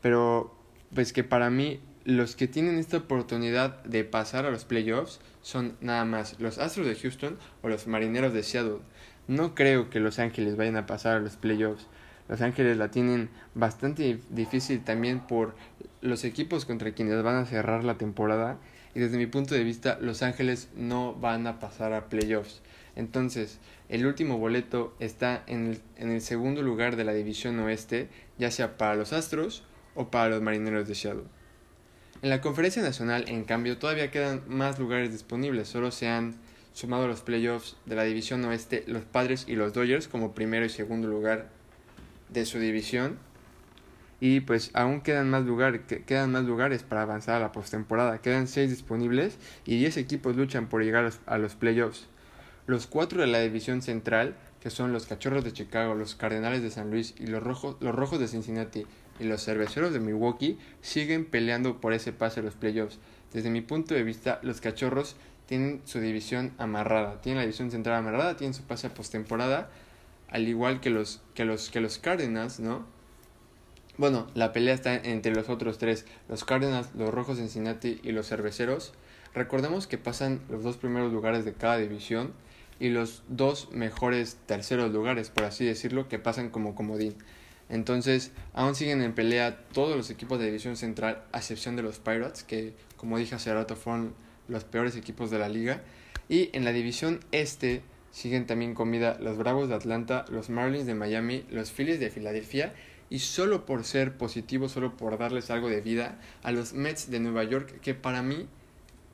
pero 0.00 0.54
pues 0.94 1.12
que 1.12 1.24
para 1.24 1.50
mí 1.50 1.80
los 2.04 2.36
que 2.36 2.46
tienen 2.46 2.78
esta 2.78 2.98
oportunidad 2.98 3.82
de 3.84 4.04
pasar 4.04 4.44
a 4.44 4.50
los 4.50 4.64
playoffs 4.64 5.20
son 5.40 5.76
nada 5.80 6.04
más 6.04 6.38
los 6.38 6.58
Astros 6.58 6.86
de 6.86 6.94
Houston 6.94 7.38
o 7.62 7.68
los 7.68 7.86
Marineros 7.86 8.32
de 8.32 8.42
Seattle. 8.42 8.80
No 9.26 9.54
creo 9.54 9.88
que 9.88 10.00
Los 10.00 10.18
Ángeles 10.18 10.56
vayan 10.56 10.76
a 10.76 10.86
pasar 10.86 11.16
a 11.16 11.20
los 11.20 11.36
playoffs. 11.36 11.86
Los 12.28 12.40
Ángeles 12.40 12.76
la 12.76 12.90
tienen 12.90 13.30
bastante 13.54 14.18
difícil 14.30 14.82
también 14.84 15.20
por 15.20 15.54
los 16.04 16.24
equipos 16.24 16.66
contra 16.66 16.92
quienes 16.92 17.20
van 17.22 17.36
a 17.36 17.46
cerrar 17.46 17.82
la 17.82 17.96
temporada. 17.96 18.58
Y 18.94 19.00
desde 19.00 19.16
mi 19.16 19.26
punto 19.26 19.54
de 19.54 19.64
vista, 19.64 19.98
Los 20.00 20.22
Ángeles 20.22 20.68
no 20.76 21.14
van 21.14 21.46
a 21.46 21.58
pasar 21.58 21.92
a 21.94 22.08
playoffs. 22.08 22.60
Entonces, 22.94 23.58
el 23.88 24.06
último 24.06 24.38
boleto 24.38 24.94
está 25.00 25.42
en 25.46 25.66
el, 25.66 25.80
en 25.96 26.10
el 26.10 26.20
segundo 26.20 26.62
lugar 26.62 26.94
de 26.94 27.04
la 27.04 27.12
división 27.12 27.58
oeste, 27.58 28.08
ya 28.38 28.52
sea 28.52 28.76
para 28.76 28.94
los 28.94 29.12
Astros 29.12 29.64
o 29.96 30.10
para 30.10 30.28
los 30.28 30.42
Marineros 30.42 30.86
de 30.86 30.94
Seattle. 30.94 31.24
En 32.22 32.30
la 32.30 32.40
conferencia 32.40 32.82
nacional, 32.82 33.24
en 33.28 33.44
cambio, 33.44 33.78
todavía 33.78 34.10
quedan 34.10 34.42
más 34.46 34.78
lugares 34.78 35.10
disponibles. 35.10 35.68
Solo 35.68 35.90
se 35.90 36.08
han 36.08 36.36
sumado 36.72 37.08
los 37.08 37.22
playoffs 37.22 37.76
de 37.86 37.96
la 37.96 38.04
división 38.04 38.44
oeste 38.44 38.84
los 38.86 39.04
Padres 39.04 39.46
y 39.48 39.54
los 39.54 39.72
Dodgers 39.72 40.06
como 40.06 40.34
primero 40.34 40.66
y 40.66 40.68
segundo 40.68 41.08
lugar 41.08 41.48
de 42.28 42.44
su 42.44 42.58
división. 42.58 43.18
Y 44.20 44.40
pues 44.40 44.70
aún 44.74 45.00
quedan 45.00 45.28
más, 45.30 45.44
lugar, 45.44 45.80
quedan 45.82 46.32
más 46.32 46.44
lugares 46.44 46.82
para 46.82 47.02
avanzar 47.02 47.36
a 47.36 47.40
la 47.40 47.52
postemporada. 47.52 48.20
Quedan 48.20 48.46
seis 48.46 48.70
disponibles 48.70 49.38
y 49.64 49.78
10 49.78 49.96
equipos 49.96 50.36
luchan 50.36 50.68
por 50.68 50.82
llegar 50.82 51.10
a 51.26 51.38
los 51.38 51.54
playoffs. 51.54 52.06
Los 52.66 52.86
cuatro 52.86 53.20
de 53.20 53.26
la 53.26 53.40
división 53.40 53.82
central, 53.82 54.36
que 54.60 54.70
son 54.70 54.92
los 54.92 55.06
Cachorros 55.06 55.44
de 55.44 55.52
Chicago, 55.52 55.94
los 55.94 56.14
Cardenales 56.14 56.62
de 56.62 56.70
San 56.70 56.90
Luis 56.90 57.14
y 57.18 57.26
los 57.26 57.42
Rojos, 57.42 57.76
los 57.80 57.94
rojos 57.94 58.18
de 58.18 58.28
Cincinnati 58.28 58.86
y 59.20 59.24
los 59.24 59.44
cerveceros 59.44 59.92
de 59.92 60.00
Milwaukee 60.00 60.58
siguen 60.80 61.26
peleando 61.26 61.80
por 61.80 61.92
ese 61.92 62.12
pase 62.12 62.40
a 62.40 62.42
los 62.42 62.54
playoffs. 62.54 62.98
Desde 63.32 63.50
mi 63.50 63.60
punto 63.60 63.94
de 63.94 64.02
vista, 64.02 64.40
los 64.42 64.60
cachorros 64.60 65.16
tienen 65.46 65.82
su 65.84 66.00
división 66.00 66.52
amarrada, 66.58 67.20
tienen 67.20 67.38
la 67.38 67.42
división 67.42 67.70
central 67.70 67.96
amarrada, 67.96 68.36
tienen 68.36 68.54
su 68.54 68.62
pase 68.62 68.86
a 68.86 68.94
postemporada, 68.94 69.70
al 70.28 70.48
igual 70.48 70.80
que 70.80 70.90
los, 70.90 71.20
que 71.34 71.44
los, 71.44 71.68
que 71.68 71.80
los 71.80 71.98
Cardinals, 71.98 72.60
¿no? 72.60 72.86
Bueno, 73.96 74.26
la 74.34 74.52
pelea 74.52 74.74
está 74.74 74.96
entre 74.96 75.32
los 75.32 75.48
otros 75.48 75.78
tres, 75.78 76.04
los 76.28 76.44
Cardinals, 76.44 76.88
los 76.96 77.14
Rojos 77.14 77.36
de 77.36 77.44
Cincinnati 77.44 78.00
y 78.02 78.10
los 78.10 78.28
Cerveceros. 78.28 78.92
Recordemos 79.34 79.86
que 79.86 79.98
pasan 79.98 80.40
los 80.48 80.64
dos 80.64 80.76
primeros 80.76 81.12
lugares 81.12 81.44
de 81.44 81.52
cada 81.52 81.78
división 81.78 82.32
y 82.80 82.88
los 82.88 83.22
dos 83.28 83.70
mejores 83.70 84.36
terceros 84.46 84.92
lugares, 84.92 85.30
por 85.30 85.44
así 85.44 85.64
decirlo, 85.64 86.08
que 86.08 86.18
pasan 86.18 86.50
como 86.50 86.74
comodín. 86.74 87.14
Entonces, 87.68 88.32
aún 88.52 88.74
siguen 88.74 89.00
en 89.00 89.14
pelea 89.14 89.60
todos 89.72 89.96
los 89.96 90.10
equipos 90.10 90.40
de 90.40 90.46
división 90.46 90.76
central, 90.76 91.22
a 91.30 91.38
excepción 91.38 91.76
de 91.76 91.82
los 91.82 92.00
Pirates, 92.00 92.42
que 92.42 92.74
como 92.96 93.16
dije 93.16 93.36
hace 93.36 93.54
rato 93.54 93.76
fueron 93.76 94.14
los 94.48 94.64
peores 94.64 94.96
equipos 94.96 95.30
de 95.30 95.38
la 95.38 95.48
liga. 95.48 95.82
Y 96.28 96.50
en 96.52 96.64
la 96.64 96.72
división 96.72 97.20
este 97.30 97.82
siguen 98.10 98.46
también 98.46 98.74
con 98.74 98.90
vida 98.90 99.18
los 99.20 99.36
Bravos 99.36 99.68
de 99.68 99.76
Atlanta, 99.76 100.24
los 100.30 100.50
Marlins 100.50 100.86
de 100.86 100.94
Miami, 100.94 101.44
los 101.50 101.70
Phillies 101.70 102.00
de 102.00 102.10
Filadelfia 102.10 102.72
y 103.14 103.20
solo 103.20 103.64
por 103.64 103.84
ser 103.84 104.16
positivos, 104.16 104.72
solo 104.72 104.96
por 104.96 105.16
darles 105.16 105.48
algo 105.48 105.68
de 105.68 105.80
vida, 105.80 106.18
a 106.42 106.50
los 106.50 106.72
Mets 106.72 107.12
de 107.12 107.20
Nueva 107.20 107.44
York, 107.44 107.78
que 107.80 107.94
para 107.94 108.22
mí 108.22 108.48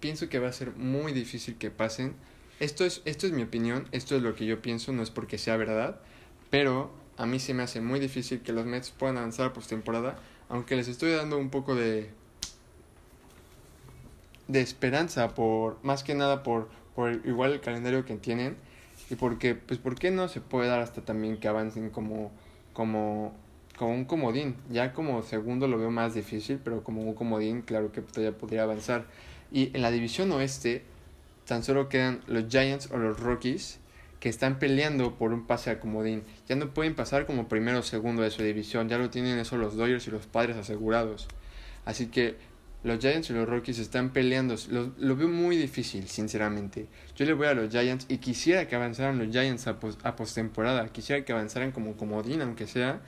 pienso 0.00 0.30
que 0.30 0.38
va 0.38 0.48
a 0.48 0.54
ser 0.54 0.74
muy 0.74 1.12
difícil 1.12 1.56
que 1.56 1.70
pasen. 1.70 2.14
Esto 2.60 2.86
es, 2.86 3.02
esto 3.04 3.26
es 3.26 3.34
mi 3.34 3.42
opinión, 3.42 3.86
esto 3.92 4.16
es 4.16 4.22
lo 4.22 4.34
que 4.34 4.46
yo 4.46 4.62
pienso, 4.62 4.94
no 4.94 5.02
es 5.02 5.10
porque 5.10 5.36
sea 5.36 5.58
verdad, 5.58 6.00
pero 6.48 6.90
a 7.18 7.26
mí 7.26 7.38
se 7.40 7.52
me 7.52 7.62
hace 7.62 7.82
muy 7.82 8.00
difícil 8.00 8.40
que 8.40 8.54
los 8.54 8.64
Mets 8.64 8.88
puedan 8.88 9.18
avanzar 9.18 9.48
a 9.48 9.52
postemporada, 9.52 10.18
aunque 10.48 10.76
les 10.76 10.88
estoy 10.88 11.10
dando 11.12 11.36
un 11.36 11.50
poco 11.50 11.74
de 11.74 12.08
de 14.48 14.62
esperanza 14.62 15.34
por 15.34 15.76
más 15.84 16.04
que 16.04 16.14
nada 16.14 16.42
por, 16.42 16.70
por 16.94 17.20
igual 17.26 17.52
el 17.52 17.60
calendario 17.60 18.06
que 18.06 18.16
tienen 18.16 18.56
y 19.10 19.16
porque 19.16 19.54
pues 19.54 19.78
por 19.78 19.94
qué 19.96 20.10
no 20.10 20.26
se 20.28 20.40
puede 20.40 20.68
dar 20.70 20.80
hasta 20.80 21.04
también 21.04 21.36
que 21.36 21.48
avancen 21.48 21.90
como 21.90 22.32
como 22.72 23.34
como 23.80 23.94
un 23.94 24.04
comodín 24.04 24.56
ya 24.70 24.92
como 24.92 25.22
segundo 25.22 25.66
lo 25.66 25.78
veo 25.78 25.90
más 25.90 26.12
difícil 26.12 26.60
pero 26.62 26.84
como 26.84 27.00
un 27.00 27.14
comodín 27.14 27.62
claro 27.62 27.90
que 27.92 28.02
todavía 28.02 28.36
podría 28.36 28.64
avanzar 28.64 29.06
y 29.50 29.74
en 29.74 29.80
la 29.80 29.90
división 29.90 30.30
oeste 30.32 30.82
tan 31.46 31.62
solo 31.62 31.88
quedan 31.88 32.20
los 32.26 32.48
Giants 32.48 32.90
o 32.92 32.98
los 32.98 33.18
Rockies 33.18 33.78
que 34.20 34.28
están 34.28 34.58
peleando 34.58 35.14
por 35.14 35.32
un 35.32 35.46
pase 35.46 35.70
a 35.70 35.80
comodín. 35.80 36.24
Ya 36.46 36.54
no 36.54 36.74
pueden 36.74 36.94
pasar 36.94 37.24
como 37.24 37.48
primero 37.48 37.78
o 37.78 37.82
segundo 37.82 38.20
de 38.20 38.30
su 38.30 38.42
división, 38.42 38.90
ya 38.90 38.98
lo 38.98 39.08
tienen 39.08 39.38
eso 39.38 39.56
los 39.56 39.76
Dodgers 39.76 40.06
y 40.06 40.10
los 40.10 40.26
Padres 40.26 40.58
asegurados. 40.58 41.26
Así 41.86 42.08
que 42.08 42.36
los 42.84 42.98
Giants 42.98 43.30
y 43.30 43.32
los 43.32 43.48
Rockies 43.48 43.78
están 43.78 44.10
peleando. 44.10 44.56
Lo, 44.68 44.92
lo, 44.98 45.16
veo 45.16 45.28
muy 45.28 45.56
difícil, 45.56 46.06
sinceramente. 46.06 46.86
Yo 47.16 47.24
le 47.24 47.32
voy 47.32 47.46
a 47.46 47.54
los 47.54 47.70
Giants 47.70 48.04
y 48.10 48.18
quisiera 48.18 48.68
que 48.68 48.76
avanzaran 48.76 49.18
los 49.18 49.30
Giants 49.30 49.66
a, 49.66 49.78
a 50.02 50.16
postemporada. 50.16 50.86
Quisiera 50.88 51.24
que 51.24 51.32
avanzaran 51.32 51.72
como 51.72 51.96
comodín, 51.96 52.42
aunque 52.42 52.66
sea. 52.66 53.00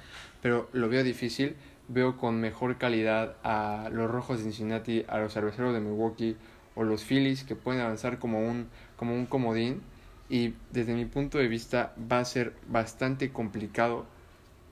Pero 0.43 0.69
lo 0.73 0.91
veo 0.91 1.03
difícil. 1.03 1.57
Veo 1.89 2.19
con 2.19 2.41
mejor 2.41 2.77
calidad 2.77 3.37
a 3.43 3.89
los 3.91 4.11
Rojos 4.11 4.39
de 4.39 4.45
Cincinnati, 4.45 5.05
a 5.09 5.19
los 5.19 5.33
Cerveceros 5.33 5.73
de 5.73 5.81
Milwaukee 5.81 6.37
o 6.75 6.85
los 6.85 7.05
Phillies 7.05 7.45
que 7.45 7.57
pueden 7.57 7.81
avanzar 7.81 8.19
como 8.19 8.41
un, 8.41 8.69
como 8.97 9.15
un 9.15 9.27
comodín 9.27 9.83
y 10.29 10.55
desde 10.71 10.95
mi 10.95 11.05
punto 11.05 11.39
de 11.39 11.49
vista 11.49 11.95
va 12.11 12.21
a 12.21 12.25
ser 12.25 12.55
bastante 12.69 13.31
complicado 13.31 14.07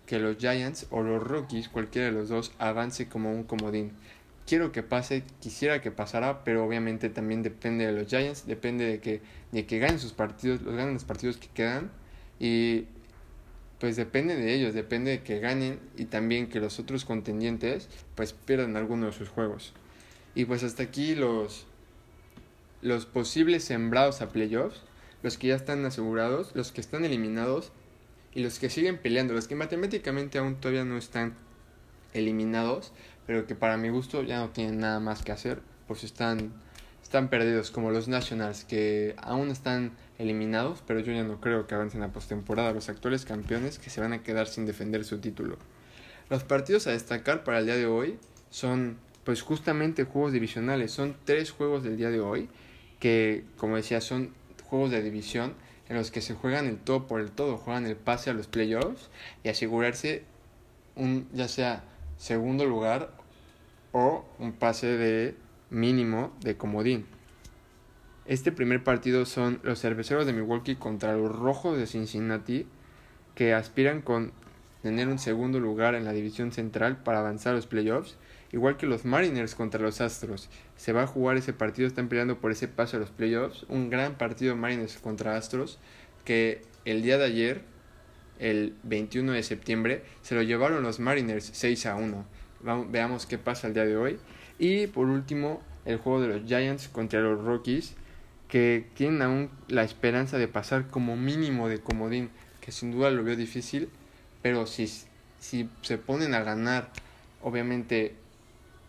que 0.06 0.18
los 0.18 0.38
Giants 0.38 0.86
o 0.90 1.02
los 1.02 1.22
Rockies, 1.22 1.68
cualquiera 1.68 2.08
de 2.08 2.12
los 2.12 2.28
dos, 2.28 2.52
avance 2.58 3.08
como 3.08 3.30
un 3.30 3.44
comodín. 3.44 3.92
Quiero 4.46 4.72
que 4.72 4.82
pase, 4.82 5.22
quisiera 5.38 5.80
que 5.80 5.90
pasara, 5.90 6.42
pero 6.42 6.64
obviamente 6.64 7.10
también 7.10 7.42
depende 7.42 7.86
de 7.86 7.92
los 7.92 8.08
Giants, 8.08 8.46
depende 8.46 8.86
de 8.86 9.00
que, 9.00 9.20
de 9.52 9.66
que 9.66 9.78
ganen 9.78 9.98
sus 9.98 10.12
partidos, 10.12 10.62
los 10.62 10.74
ganen 10.74 10.94
los 10.94 11.04
partidos 11.04 11.36
que 11.36 11.48
quedan 11.48 11.90
y 12.40 12.86
pues 13.80 13.96
depende 13.96 14.36
de 14.36 14.54
ellos, 14.54 14.74
depende 14.74 15.10
de 15.10 15.22
que 15.22 15.40
ganen 15.40 15.80
y 15.96 16.04
también 16.04 16.48
que 16.48 16.60
los 16.60 16.78
otros 16.78 17.04
contendientes 17.04 17.88
pues 18.14 18.32
pierdan 18.32 18.76
alguno 18.76 19.06
de 19.06 19.12
sus 19.12 19.28
juegos. 19.28 19.72
Y 20.34 20.44
pues 20.44 20.62
hasta 20.62 20.84
aquí 20.84 21.14
los, 21.16 21.66
los 22.82 23.06
posibles 23.06 23.64
sembrados 23.64 24.20
a 24.20 24.28
playoffs 24.28 24.84
los 25.22 25.36
que 25.36 25.48
ya 25.48 25.54
están 25.54 25.84
asegurados, 25.84 26.52
los 26.54 26.72
que 26.72 26.80
están 26.80 27.04
eliminados 27.04 27.72
y 28.34 28.42
los 28.42 28.58
que 28.58 28.70
siguen 28.70 28.98
peleando, 28.98 29.34
los 29.34 29.48
que 29.48 29.54
matemáticamente 29.54 30.38
aún 30.38 30.56
todavía 30.56 30.84
no 30.84 30.96
están 30.96 31.34
eliminados, 32.12 32.92
pero 33.26 33.46
que 33.46 33.54
para 33.54 33.76
mi 33.76 33.88
gusto 33.90 34.22
ya 34.22 34.38
no 34.38 34.50
tienen 34.50 34.78
nada 34.78 35.00
más 35.00 35.22
que 35.22 35.32
hacer, 35.32 35.60
pues 35.86 36.04
están, 36.04 36.52
están 37.10 37.28
perdidos, 37.28 37.72
como 37.72 37.90
los 37.90 38.06
Nationals, 38.06 38.62
que 38.62 39.16
aún 39.18 39.50
están 39.50 39.90
eliminados, 40.20 40.80
pero 40.86 41.00
yo 41.00 41.12
ya 41.12 41.24
no 41.24 41.40
creo 41.40 41.66
que 41.66 41.74
avancen 41.74 42.04
a 42.04 42.12
postemporada, 42.12 42.72
los 42.72 42.88
actuales 42.88 43.24
campeones 43.24 43.80
que 43.80 43.90
se 43.90 44.00
van 44.00 44.12
a 44.12 44.22
quedar 44.22 44.46
sin 44.46 44.64
defender 44.64 45.04
su 45.04 45.18
título. 45.18 45.56
Los 46.28 46.44
partidos 46.44 46.86
a 46.86 46.92
destacar 46.92 47.42
para 47.42 47.58
el 47.58 47.66
día 47.66 47.74
de 47.74 47.86
hoy 47.86 48.16
son 48.50 48.96
pues 49.24 49.42
justamente 49.42 50.04
juegos 50.04 50.32
divisionales, 50.32 50.92
son 50.92 51.16
tres 51.24 51.50
juegos 51.50 51.82
del 51.82 51.96
día 51.96 52.10
de 52.10 52.20
hoy 52.20 52.48
que 53.00 53.42
como 53.56 53.74
decía 53.74 54.00
son 54.00 54.32
juegos 54.62 54.92
de 54.92 55.02
división 55.02 55.54
en 55.88 55.96
los 55.96 56.12
que 56.12 56.20
se 56.20 56.34
juegan 56.34 56.66
el 56.66 56.78
todo 56.78 57.08
por 57.08 57.20
el 57.20 57.32
todo, 57.32 57.56
juegan 57.56 57.86
el 57.86 57.96
pase 57.96 58.30
a 58.30 58.34
los 58.34 58.46
playoffs 58.46 59.10
y 59.42 59.48
asegurarse 59.48 60.22
un 60.94 61.28
ya 61.32 61.48
sea 61.48 61.82
segundo 62.18 62.66
lugar 62.66 63.10
o 63.90 64.24
un 64.38 64.52
pase 64.52 64.86
de 64.86 65.34
mínimo 65.70 66.36
de 66.40 66.56
comodín. 66.56 67.06
Este 68.26 68.52
primer 68.52 68.84
partido 68.84 69.24
son 69.24 69.60
los 69.62 69.80
cerveceros 69.80 70.26
de 70.26 70.32
Milwaukee 70.32 70.76
contra 70.76 71.16
los 71.16 71.34
rojos 71.34 71.78
de 71.78 71.86
Cincinnati 71.86 72.66
que 73.34 73.54
aspiran 73.54 74.02
con 74.02 74.32
tener 74.82 75.08
un 75.08 75.18
segundo 75.18 75.60
lugar 75.60 75.94
en 75.94 76.04
la 76.04 76.12
división 76.12 76.52
central 76.52 77.02
para 77.02 77.20
avanzar 77.20 77.52
a 77.52 77.56
los 77.56 77.66
playoffs 77.66 78.16
igual 78.52 78.76
que 78.76 78.86
los 78.86 79.04
Mariners 79.04 79.54
contra 79.54 79.80
los 79.80 80.00
Astros. 80.00 80.48
Se 80.76 80.92
va 80.92 81.02
a 81.02 81.06
jugar 81.06 81.36
ese 81.36 81.52
partido, 81.52 81.86
están 81.86 82.08
peleando 82.08 82.40
por 82.40 82.52
ese 82.52 82.68
paso 82.68 82.96
a 82.96 83.00
los 83.00 83.10
playoffs. 83.10 83.64
Un 83.68 83.90
gran 83.90 84.16
partido 84.16 84.56
Mariners 84.56 84.98
contra 84.98 85.36
Astros 85.36 85.78
que 86.24 86.62
el 86.84 87.02
día 87.02 87.18
de 87.18 87.24
ayer, 87.24 87.62
el 88.38 88.74
21 88.82 89.32
de 89.32 89.42
septiembre, 89.42 90.02
se 90.22 90.34
lo 90.34 90.42
llevaron 90.42 90.82
los 90.82 91.00
Mariners 91.00 91.50
6 91.52 91.86
a 91.86 91.96
1. 91.96 92.26
veamos 92.88 93.26
qué 93.26 93.38
pasa 93.38 93.68
el 93.68 93.74
día 93.74 93.84
de 93.84 93.96
hoy. 93.96 94.18
Y 94.60 94.88
por 94.88 95.06
último, 95.08 95.62
el 95.86 95.96
juego 95.96 96.20
de 96.20 96.28
los 96.28 96.46
Giants 96.46 96.88
contra 96.88 97.20
los 97.20 97.42
Rockies, 97.42 97.94
que 98.46 98.86
tienen 98.94 99.22
aún 99.22 99.50
la 99.68 99.84
esperanza 99.84 100.36
de 100.36 100.48
pasar 100.48 100.88
como 100.88 101.16
mínimo 101.16 101.66
de 101.66 101.80
comodín, 101.80 102.28
que 102.60 102.70
sin 102.70 102.92
duda 102.92 103.10
lo 103.10 103.24
veo 103.24 103.36
difícil, 103.36 103.88
pero 104.42 104.66
si, 104.66 104.86
si 105.38 105.70
se 105.80 105.96
ponen 105.96 106.34
a 106.34 106.42
ganar, 106.42 106.90
obviamente, 107.42 108.14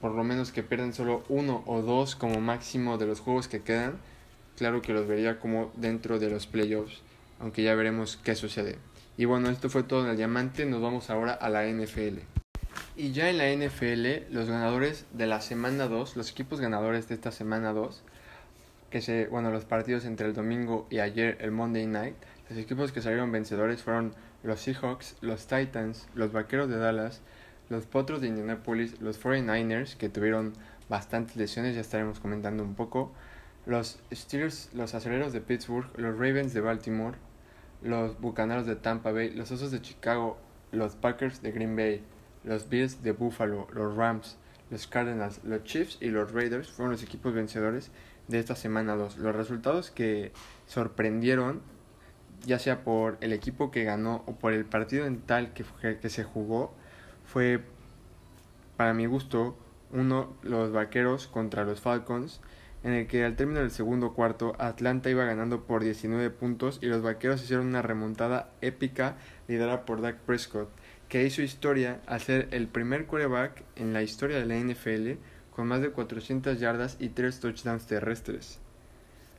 por 0.02 0.12
lo 0.12 0.26
menos 0.26 0.52
que 0.52 0.62
pierden 0.62 0.94
solo 0.94 1.24
uno 1.30 1.64
o 1.66 1.82
dos 1.82 2.18
como 2.18 2.42
máximo 2.42 2.98
de 2.98 3.06
los 3.06 3.22
juegos 3.22 3.48
que 3.48 3.62
quedan, 3.62 3.96
claro 4.58 4.82
que 4.82 4.92
los 4.92 5.08
vería 5.08 5.40
como 5.40 5.72
dentro 5.78 6.20
de 6.20 6.30
los 6.30 6.48
playoffs, 6.48 7.02
aunque 7.40 7.64
ya 7.64 7.76
veremos 7.76 8.20
qué 8.26 8.36
sucede. 8.36 8.78
Y 9.16 9.24
bueno, 9.24 9.50
esto 9.50 9.70
fue 9.70 9.84
todo 9.84 10.04
en 10.04 10.12
el 10.12 10.18
diamante, 10.18 10.66
nos 10.66 10.82
vamos 10.82 11.10
ahora 11.10 11.32
a 11.32 11.48
la 11.48 11.66
NFL. 11.66 12.41
Y 12.96 13.14
ya 13.14 13.30
en 13.30 13.38
la 13.38 13.50
NFL, 13.50 14.34
los 14.34 14.50
ganadores 14.50 15.06
de 15.14 15.26
la 15.26 15.40
semana 15.40 15.88
2, 15.88 16.18
los 16.18 16.30
equipos 16.32 16.60
ganadores 16.60 17.08
de 17.08 17.16
esta 17.16 17.32
semana 17.32 17.72
2, 17.72 18.04
que 18.90 19.02
se, 19.02 19.28
bueno, 19.28 19.50
los 19.50 19.64
partidos 19.64 20.04
entre 20.04 20.28
el 20.28 20.34
domingo 20.34 20.88
y 20.90 21.00
ayer, 21.00 21.38
el 21.40 21.52
Monday 21.52 21.88
Night, 21.88 22.16
los 22.50 22.60
equipos 22.60 22.92
que 22.92 23.02
salieron 23.02 23.32
vencedores 23.32 23.82
fueron 23.82 24.14
los 24.44 24.60
Seahawks, 24.60 25.16
los 25.22 25.48
Titans, 25.48 26.10
los 26.16 26.34
Vaqueros 26.34 26.70
de 26.70 26.78
Dallas, 26.78 27.22
los 27.70 27.86
Potros 27.86 28.20
de 28.20 28.28
Indianapolis, 28.28 29.00
los 29.00 29.24
49ers, 29.24 29.96
que 29.96 30.10
tuvieron 30.10 30.52
bastantes 30.90 31.38
lesiones, 31.38 31.76
ya 31.76 31.82
estaremos 31.82 32.20
comentando 32.20 32.62
un 32.62 32.76
poco, 32.76 33.14
los 33.66 34.00
Steelers, 34.12 34.70
los 34.74 34.94
Aceleros 34.94 35.32
de 35.32 35.40
Pittsburgh, 35.40 35.88
los 35.96 36.16
Ravens 36.16 36.54
de 36.54 36.60
Baltimore, 36.60 37.18
los 37.82 38.20
Bucaneros 38.20 38.66
de 38.66 38.76
Tampa 38.76 39.14
Bay, 39.14 39.30
los 39.30 39.50
Osos 39.52 39.72
de 39.72 39.82
Chicago, 39.82 40.38
los 40.74 40.96
Packers 40.98 41.42
de 41.42 41.54
Green 41.54 41.78
Bay, 41.78 42.04
los 42.44 42.70
Bills 42.70 43.04
de 43.04 43.12
Buffalo, 43.12 43.68
los 43.74 43.96
Rams, 43.96 44.38
los 44.70 44.88
Cardinals, 44.88 45.42
los 45.44 45.64
Chiefs 45.64 45.98
y 46.02 46.10
los 46.10 46.32
Raiders 46.32 46.70
fueron 46.70 46.94
los 46.94 47.04
equipos 47.04 47.34
vencedores 47.34 47.92
de 48.28 48.40
esta 48.40 48.56
semana 48.56 48.96
2. 48.96 49.18
Los 49.18 49.36
resultados 49.36 49.92
que 49.92 50.32
sorprendieron, 50.66 51.62
ya 52.46 52.58
sea 52.58 52.84
por 52.84 53.18
el 53.22 53.34
equipo 53.34 53.70
que 53.70 53.84
ganó 53.84 54.24
o 54.26 54.36
por 54.36 54.54
el 54.54 54.66
partido 54.66 55.06
en 55.06 55.20
tal 55.20 55.54
que, 55.54 55.66
que 56.00 56.10
se 56.10 56.24
jugó, 56.24 56.74
fue, 57.26 57.62
para 58.78 58.94
mi 58.94 59.06
gusto, 59.06 59.58
uno, 59.92 60.34
los 60.42 60.72
Vaqueros 60.72 61.28
contra 61.28 61.66
los 61.66 61.82
Falcons, 61.82 62.42
en 62.84 62.94
el 62.94 63.08
que 63.08 63.24
al 63.26 63.36
término 63.36 63.60
del 63.60 63.70
segundo 63.70 64.14
cuarto 64.14 64.56
Atlanta 64.58 65.10
iba 65.10 65.24
ganando 65.26 65.66
por 65.66 65.84
19 65.84 66.32
puntos 66.32 66.80
y 66.82 66.88
los 66.88 67.04
Vaqueros 67.04 67.44
hicieron 67.44 67.68
una 67.68 67.84
remontada 67.84 68.50
épica 68.62 69.18
liderada 69.48 69.86
por 69.86 70.02
Dak 70.02 70.18
Prescott 70.22 70.70
que 71.12 71.26
hizo 71.26 71.42
historia 71.42 72.00
al 72.08 72.22
ser 72.22 72.48
el 72.52 72.70
primer 72.70 73.06
quarterback 73.06 73.66
en 73.76 73.92
la 73.92 74.02
historia 74.02 74.40
de 74.40 74.46
la 74.46 74.56
NFL 74.56 75.20
con 75.54 75.68
más 75.68 75.82
de 75.82 75.90
400 75.90 76.58
yardas 76.58 76.96
y 77.02 77.10
3 77.10 77.38
touchdowns 77.38 77.86
terrestres. 77.86 78.60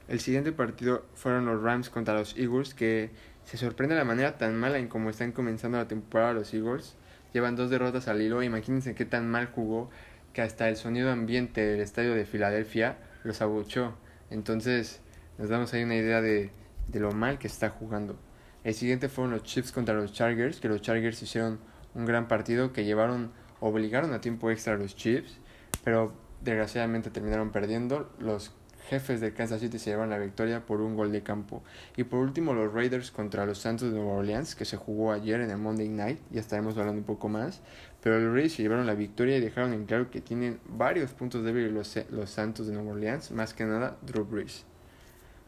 El 0.06 0.20
siguiente 0.20 0.52
partido 0.52 1.06
fueron 1.14 1.46
los 1.46 1.62
Rams 1.62 1.88
contra 1.88 2.12
los 2.12 2.36
Eagles, 2.36 2.74
que 2.74 3.08
se 3.46 3.56
sorprende 3.56 3.94
la 3.94 4.04
manera 4.04 4.36
tan 4.36 4.54
mala 4.54 4.76
en 4.76 4.88
cómo 4.88 5.08
están 5.08 5.32
comenzando 5.32 5.78
la 5.78 5.88
temporada 5.88 6.34
los 6.34 6.52
Eagles. 6.52 6.94
Llevan 7.32 7.56
dos 7.56 7.70
derrotas 7.70 8.06
al 8.06 8.20
hilo, 8.20 8.42
imagínense 8.42 8.94
qué 8.94 9.06
tan 9.06 9.30
mal 9.30 9.46
jugó 9.46 9.88
que 10.34 10.42
hasta 10.42 10.68
el 10.68 10.76
sonido 10.76 11.10
ambiente 11.10 11.62
del 11.62 11.80
estadio 11.80 12.14
de 12.14 12.26
Filadelfia 12.26 12.98
los 13.24 13.40
abuchó. 13.40 13.96
Entonces 14.28 15.00
nos 15.38 15.48
damos 15.48 15.72
ahí 15.72 15.84
una 15.84 15.96
idea 15.96 16.20
de, 16.20 16.50
de 16.88 17.00
lo 17.00 17.12
mal 17.12 17.38
que 17.38 17.46
está 17.46 17.70
jugando. 17.70 18.18
El 18.64 18.75
siguiente 18.75 19.09
fueron 19.09 19.33
los 19.33 19.42
Chiefs 19.42 19.73
contra 19.73 19.95
los 19.95 20.12
Chargers, 20.12 20.61
que 20.61 20.69
los 20.69 20.81
Chargers 20.81 21.21
hicieron 21.23 21.59
un 21.95 22.07
gran 22.07 22.28
partido 22.28 22.73
que 22.73 22.85
llevaron, 22.85 23.33
obligaron 23.61 24.12
a 24.12 24.21
tiempo 24.21 24.50
extra 24.50 24.75
a 24.75 24.76
los 24.76 24.95
Chiefs, 24.95 25.38
pero 25.85 26.12
desgraciadamente 26.42 27.11
terminaron 27.11 27.50
perdiendo. 27.50 28.11
Los 28.21 28.52
jefes 28.88 29.21
de 29.21 29.33
Kansas 29.33 29.61
City 29.61 29.78
se 29.78 29.90
llevaron 29.90 30.11
la 30.11 30.19
victoria 30.19 30.64
por 30.64 30.81
un 30.81 30.97
gol 30.97 31.11
de 31.11 31.23
campo. 31.23 31.62
Y 31.97 32.04
por 32.04 32.21
último 32.21 32.52
los 32.54 32.73
Raiders 32.73 33.11
contra 33.11 33.46
los 33.46 33.59
Santos 33.59 33.92
de 33.92 33.98
Nueva 33.98 34.18
Orleans, 34.18 34.55
que 34.55 34.64
se 34.64 34.77
jugó 34.77 35.12
ayer 35.12 35.40
en 35.40 35.51
el 35.51 35.59
Monday 35.59 35.88
Night, 35.88 36.20
ya 36.31 36.40
estaremos 36.40 36.77
hablando 36.77 37.01
un 37.01 37.07
poco 37.07 37.29
más. 37.29 37.62
Pero 38.01 38.20
los 38.20 38.33
Raiders 38.33 38.55
se 38.55 38.62
llevaron 38.62 38.87
la 38.87 38.94
victoria 38.94 39.37
y 39.37 39.40
dejaron 39.40 39.72
en 39.72 39.87
claro 39.87 40.11
que 40.11 40.20
tienen 40.20 40.61
varios 40.66 41.12
puntos 41.12 41.44
débiles 41.44 41.72
los, 41.72 41.98
los 42.11 42.31
Santos 42.31 42.66
de 42.66 42.75
Nueva 42.75 42.92
Orleans, 42.92 43.33
más 43.33 43.55
que 43.55 43.64
nada 43.64 43.96
Drew 44.03 44.25
Brees. 44.25 44.64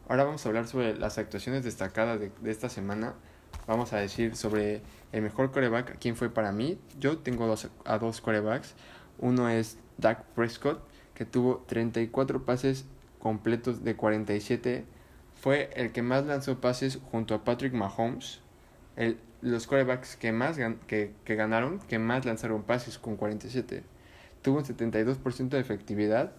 Ahora 0.07 0.23
vamos 0.23 0.45
a 0.45 0.49
hablar 0.49 0.67
sobre 0.67 0.95
las 0.95 1.17
actuaciones 1.17 1.63
destacadas 1.63 2.19
de, 2.19 2.31
esta 2.45 2.69
semana. 2.69 3.15
Vamos 3.65 3.91
a 3.91 3.97
decir 3.97 4.35
sobre 4.35 4.81
el 5.11 5.23
mejor 5.23 5.51
coreback, 5.51 5.97
quién 5.99 6.15
fue 6.15 6.29
para 6.29 6.51
mí. 6.51 6.77
Yo 6.99 7.17
tengo 7.17 7.47
dos, 7.47 7.69
a 7.85 7.97
dos 7.97 8.21
corebacks. 8.21 8.75
Uno 9.17 9.49
es 9.49 9.79
Dak 9.97 10.23
Prescott, 10.35 10.79
que 11.15 11.25
tuvo 11.25 11.63
34 11.67 12.45
pases 12.45 12.85
completos 13.17 13.83
de 13.83 13.95
47. 13.95 14.85
Fue 15.41 15.71
el 15.75 15.91
que 15.91 16.03
más 16.03 16.23
lanzó 16.27 16.61
pases 16.61 16.99
junto 17.09 17.33
a 17.33 17.43
Patrick 17.43 17.73
Mahomes. 17.73 18.41
El, 18.95 19.17
los 19.41 19.65
corebacks 19.65 20.17
que 20.17 20.31
más 20.31 20.59
que, 20.85 21.13
que 21.23 21.35
ganaron, 21.35 21.79
que 21.79 21.97
más 21.97 22.25
lanzaron 22.25 22.61
pases 22.61 22.99
con 22.99 23.15
47. 23.15 23.83
Tuvo 24.43 24.59
un 24.59 24.65
72% 24.65 25.49
de 25.49 25.59
efectividad 25.59 26.31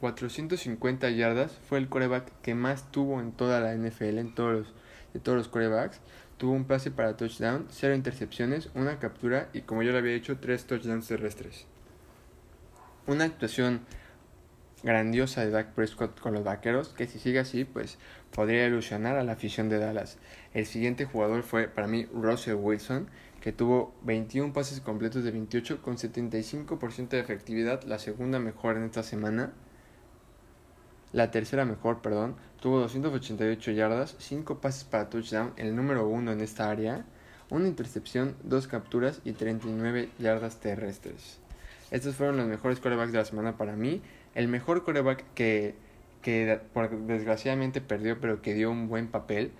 450 0.00 1.10
yardas, 1.10 1.58
fue 1.68 1.78
el 1.78 1.88
coreback 1.88 2.30
que 2.42 2.54
más 2.54 2.90
tuvo 2.90 3.20
en 3.20 3.32
toda 3.32 3.60
la 3.60 3.74
NFL, 3.74 4.18
en 4.18 4.34
todos 4.34 4.52
los, 4.52 4.74
de 5.14 5.20
todos 5.20 5.38
los 5.38 5.48
corebacks. 5.48 6.00
Tuvo 6.36 6.52
un 6.52 6.64
pase 6.64 6.90
para 6.90 7.16
touchdown, 7.16 7.66
cero 7.70 7.94
intercepciones, 7.94 8.68
una 8.74 8.98
captura 8.98 9.48
y 9.54 9.62
como 9.62 9.82
yo 9.82 9.92
le 9.92 9.98
había 9.98 10.12
dicho, 10.12 10.38
tres 10.38 10.66
touchdowns 10.66 11.08
terrestres. 11.08 11.66
Una 13.06 13.24
actuación 13.24 13.80
grandiosa 14.82 15.44
de 15.44 15.50
Dak 15.50 15.72
Prescott 15.72 16.20
con 16.20 16.34
los 16.34 16.44
vaqueros, 16.44 16.90
que 16.90 17.06
si 17.06 17.18
sigue 17.18 17.38
así, 17.38 17.64
pues 17.64 17.98
podría 18.32 18.66
ilusionar 18.66 19.16
a 19.16 19.24
la 19.24 19.32
afición 19.32 19.68
de 19.68 19.78
Dallas. 19.78 20.18
El 20.52 20.66
siguiente 20.66 21.06
jugador 21.06 21.42
fue 21.42 21.68
para 21.68 21.86
mí 21.86 22.06
Russell 22.12 22.54
Wilson, 22.54 23.08
que 23.40 23.52
tuvo 23.52 23.94
21 24.02 24.52
pases 24.52 24.80
completos 24.80 25.24
de 25.24 25.30
28 25.30 25.80
con 25.80 25.96
75% 25.96 27.08
de 27.08 27.20
efectividad, 27.20 27.82
la 27.84 27.98
segunda 27.98 28.38
mejor 28.38 28.76
en 28.76 28.84
esta 28.84 29.02
semana. 29.02 29.52
La 31.16 31.30
tercera 31.30 31.64
mejor, 31.64 32.02
perdón, 32.02 32.36
tuvo 32.60 32.78
288 32.80 33.70
yardas, 33.70 34.16
5 34.18 34.60
pases 34.60 34.84
para 34.84 35.08
touchdown, 35.08 35.54
el 35.56 35.74
número 35.74 36.06
1 36.06 36.30
en 36.30 36.42
esta 36.42 36.68
área, 36.68 37.06
una 37.48 37.68
intercepción, 37.68 38.36
2 38.44 38.66
capturas 38.66 39.22
y 39.24 39.32
39 39.32 40.10
yardas 40.18 40.60
terrestres. 40.60 41.38
Estos 41.90 42.16
fueron 42.16 42.36
los 42.36 42.46
mejores 42.46 42.80
corebacks 42.80 43.12
de 43.12 43.18
la 43.18 43.24
semana 43.24 43.56
para 43.56 43.76
mí. 43.76 44.02
El 44.34 44.48
mejor 44.48 44.84
coreback 44.84 45.24
que, 45.32 45.74
que 46.20 46.60
desgraciadamente 47.06 47.80
perdió 47.80 48.20
pero 48.20 48.42
que 48.42 48.52
dio 48.52 48.70
un 48.70 48.86
buen 48.86 49.08
papel, 49.08 49.52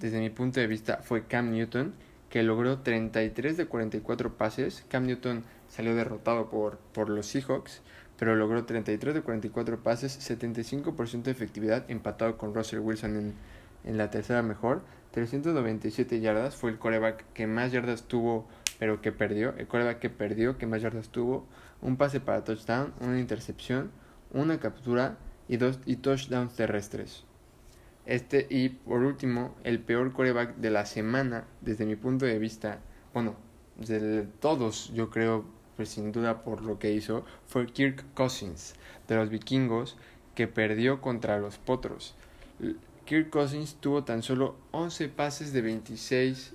desde 0.00 0.20
mi 0.20 0.30
punto 0.30 0.58
de 0.58 0.68
vista, 0.68 1.00
fue 1.02 1.26
Cam 1.26 1.50
Newton, 1.50 1.92
que 2.30 2.42
logró 2.42 2.78
33 2.78 3.58
de 3.58 3.66
44 3.66 4.38
pases. 4.38 4.86
Cam 4.88 5.04
Newton 5.04 5.44
salió 5.68 5.94
derrotado 5.94 6.48
por, 6.48 6.78
por 6.94 7.10
los 7.10 7.26
Seahawks 7.26 7.82
pero 8.18 8.36
logró 8.36 8.64
33 8.64 9.14
de 9.14 9.22
44 9.22 9.82
pases, 9.82 10.18
75% 10.18 11.22
de 11.22 11.30
efectividad, 11.30 11.90
empatado 11.90 12.38
con 12.38 12.54
Russell 12.54 12.80
Wilson 12.80 13.16
en, 13.16 13.34
en 13.84 13.98
la 13.98 14.10
tercera 14.10 14.42
mejor. 14.42 14.82
397 15.12 16.20
yardas, 16.20 16.56
fue 16.56 16.70
el 16.70 16.78
coreback 16.78 17.24
que 17.32 17.46
más 17.46 17.70
yardas 17.70 18.04
tuvo, 18.04 18.48
pero 18.78 19.00
que 19.00 19.12
perdió. 19.12 19.54
El 19.56 19.68
coreback 19.68 19.98
que 20.00 20.10
perdió, 20.10 20.58
que 20.58 20.66
más 20.66 20.82
yardas 20.82 21.08
tuvo. 21.08 21.46
Un 21.80 21.96
pase 21.96 22.20
para 22.20 22.42
touchdown, 22.42 22.92
una 23.00 23.20
intercepción, 23.20 23.90
una 24.32 24.58
captura 24.58 25.16
y 25.48 25.56
dos 25.56 25.78
y 25.86 25.96
touchdowns 25.96 26.54
terrestres. 26.54 27.24
Este, 28.06 28.46
y 28.50 28.68
por 28.68 29.02
último, 29.02 29.54
el 29.64 29.80
peor 29.80 30.12
coreback 30.12 30.56
de 30.56 30.70
la 30.70 30.84
semana, 30.84 31.44
desde 31.60 31.86
mi 31.86 31.96
punto 31.96 32.26
de 32.26 32.38
vista, 32.38 32.80
bueno, 33.14 33.36
de 33.78 34.26
todos, 34.40 34.92
yo 34.92 35.10
creo, 35.10 35.44
pues 35.76 35.88
sin 35.88 36.12
duda 36.12 36.42
por 36.42 36.62
lo 36.62 36.78
que 36.78 36.92
hizo, 36.92 37.24
fue 37.46 37.66
Kirk 37.66 38.04
Cousins 38.14 38.74
de 39.08 39.16
los 39.16 39.30
vikingos 39.30 39.96
que 40.34 40.48
perdió 40.48 41.00
contra 41.00 41.38
los 41.38 41.58
potros. 41.58 42.14
Kirk 43.04 43.30
Cousins 43.30 43.76
tuvo 43.80 44.04
tan 44.04 44.22
solo 44.22 44.56
11 44.72 45.08
pases 45.08 45.52
de 45.52 45.60
26, 45.60 46.52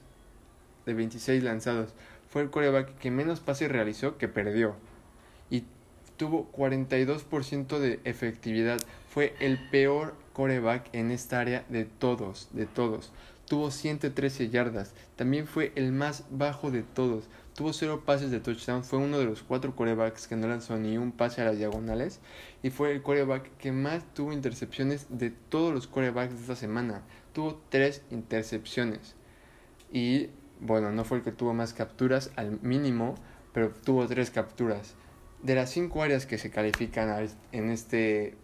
de 0.86 0.94
26 0.94 1.44
lanzados. 1.44 1.94
Fue 2.30 2.42
el 2.42 2.50
coreback 2.50 2.98
que 2.98 3.12
menos 3.12 3.40
pases 3.40 3.72
realizó 3.72 4.18
que 4.18 4.28
perdió. 4.28 4.76
Y 5.50 5.64
tuvo 6.18 6.52
42% 6.52 7.80
de 7.80 8.00
efectividad. 8.04 8.80
Fue 9.10 9.36
el 9.40 9.60
peor 9.70 10.16
coreback 10.34 10.90
en 10.94 11.12
esta 11.12 11.40
área 11.40 11.66
de 11.70 11.86
todos, 11.86 12.50
de 12.52 12.66
todos. 12.66 13.12
Tuvo 13.48 13.72
113 13.72 14.50
yardas. 14.50 14.94
También 15.16 15.48
fue 15.48 15.72
el 15.76 15.92
más 15.92 16.26
bajo 16.30 16.72
de 16.72 16.84
todos. 16.84 17.26
Tuvo 17.60 17.74
cero 17.74 18.04
pases 18.06 18.32
de 18.32 18.40
touchdown, 18.40 18.86
fue 18.86 19.00
uno 19.00 19.20
de 19.20 19.26
los 19.26 19.44
cuatro 19.44 19.76
corebacks 19.76 20.30
que 20.30 20.38
no 20.38 20.48
lanzó 20.48 20.78
ni 20.78 20.98
un 20.98 21.12
pase 21.12 21.42
a 21.42 21.44
las 21.44 21.58
diagonales 21.58 22.22
y 22.64 22.70
fue 22.70 22.94
el 22.94 23.02
coreback 23.02 23.58
que 23.58 23.74
más 23.74 24.06
tuvo 24.14 24.32
intercepciones 24.32 25.08
de 25.10 25.30
todos 25.30 25.74
los 25.74 25.86
corebacks 25.86 26.36
de 26.36 26.40
esta 26.40 26.56
semana. 26.56 27.02
Tuvo 27.34 27.62
tres 27.68 28.02
intercepciones 28.12 29.14
y 29.92 30.30
bueno, 30.62 30.94
no 30.94 31.04
fue 31.04 31.18
el 31.18 31.24
que 31.26 31.34
tuvo 31.34 31.54
más 31.54 31.74
capturas 31.74 32.32
al 32.38 32.62
mínimo, 32.62 33.16
pero 33.52 33.72
tuvo 33.72 34.08
tres 34.08 34.32
capturas. 34.32 34.96
de 35.44 35.56
las 35.56 35.70
cinco 35.70 36.02
áreas 36.02 36.26
que 36.26 36.38
se 36.38 36.52
califican 36.52 37.28
en 37.52 37.72
este, 37.72 38.38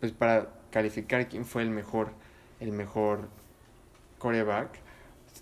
pues 0.00 0.12
para 0.12 0.48
calificar 0.70 1.28
quién 1.28 1.44
fue 1.44 1.64
el 1.64 1.68
mejor, 1.68 2.14
el 2.60 2.72
mejor 2.72 3.28
coreback, 4.18 4.78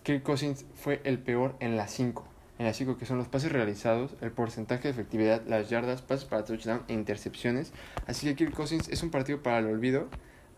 Kirk 0.03 0.25
Cousins 0.25 0.67
fue 0.75 1.01
el 1.05 1.21
peor 1.21 1.55
en 1.61 1.77
las 1.77 1.93
cinco. 1.93 2.30
En 2.61 2.67
las 2.67 2.77
cinco 2.77 2.99
que 2.99 3.07
son 3.07 3.17
los 3.17 3.27
pases 3.27 3.51
realizados, 3.51 4.15
el 4.21 4.33
porcentaje 4.33 4.83
de 4.83 4.91
efectividad, 4.91 5.41
las 5.47 5.71
yardas, 5.71 6.03
pases 6.03 6.27
para 6.27 6.45
touchdown 6.45 6.83
e 6.89 6.93
intercepciones. 6.93 7.73
Así 8.07 8.27
que 8.27 8.37
Kirk 8.37 8.53
Cousins 8.53 8.91
es 8.91 9.03
un 9.03 9.09
partido 9.09 9.43
para 9.43 9.61
el 9.61 9.65
olvido. 9.65 10.09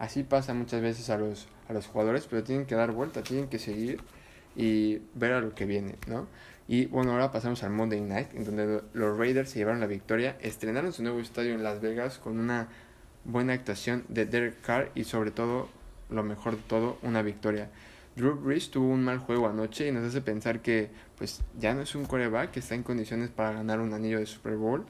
Así 0.01 0.25
pasa 0.25 0.53
muchas 0.53 0.83
veces 0.83 1.11
a 1.11 1.17
los, 1.17 1.47
a 1.69 1.73
los 1.73 1.87
jugadores, 1.87 2.27
pero 2.29 2.43
tienen 2.43 2.67
que 2.67 2.75
dar 2.75 2.91
vuelta, 2.91 3.23
tienen 3.23 3.47
que 3.47 3.61
seguir 3.61 4.01
y 4.57 5.03
ver 5.15 5.35
a 5.35 5.41
lo 5.41 5.55
que 5.55 5.65
viene, 5.65 5.95
¿no? 6.09 6.27
Y 6.67 6.87
bueno, 6.87 7.12
ahora 7.12 7.31
pasamos 7.31 7.62
al 7.62 7.71
Monday 7.71 8.01
Night, 8.01 8.35
en 8.35 8.47
donde 8.47 8.83
los 8.95 9.17
Raiders 9.17 9.51
se 9.51 9.61
llevaron 9.61 9.79
la 9.79 9.87
victoria, 9.87 10.37
estrenaron 10.41 10.93
su 10.93 11.05
nuevo 11.05 11.21
estadio 11.21 11.55
en 11.55 11.62
Las 11.62 11.81
Vegas 11.81 12.19
con 12.19 12.37
una 12.41 12.67
buena 13.25 13.53
actuación 13.53 14.05
de 14.09 14.27
Derek 14.27 14.61
Carr 14.61 14.91
y 14.97 15.05
sobre 15.05 15.31
todo, 15.31 15.69
lo 16.11 16.25
mejor 16.25 16.57
de 16.57 16.62
todo, 16.67 16.99
una 17.03 17.23
victoria. 17.23 17.71
Drew 18.16 18.35
Brees 18.35 18.70
tuvo 18.70 18.88
un 18.88 19.03
mal 19.03 19.18
juego 19.18 19.48
anoche 19.48 19.88
y 19.88 19.92
nos 19.92 20.05
hace 20.05 20.20
pensar 20.20 20.61
que 20.61 20.90
pues 21.16 21.42
ya 21.59 21.75
no 21.75 21.83
es 21.83 21.94
un 21.94 22.05
coreback 22.05 22.51
que 22.51 22.61
está 22.61 22.75
en 22.75 22.83
condiciones 22.83 23.31
para 23.31 23.53
ganar 23.53 23.81
un 23.81 23.94
anillo 23.94 24.18
de 24.18 24.27
Super 24.27 24.57
Bowl 24.57 24.85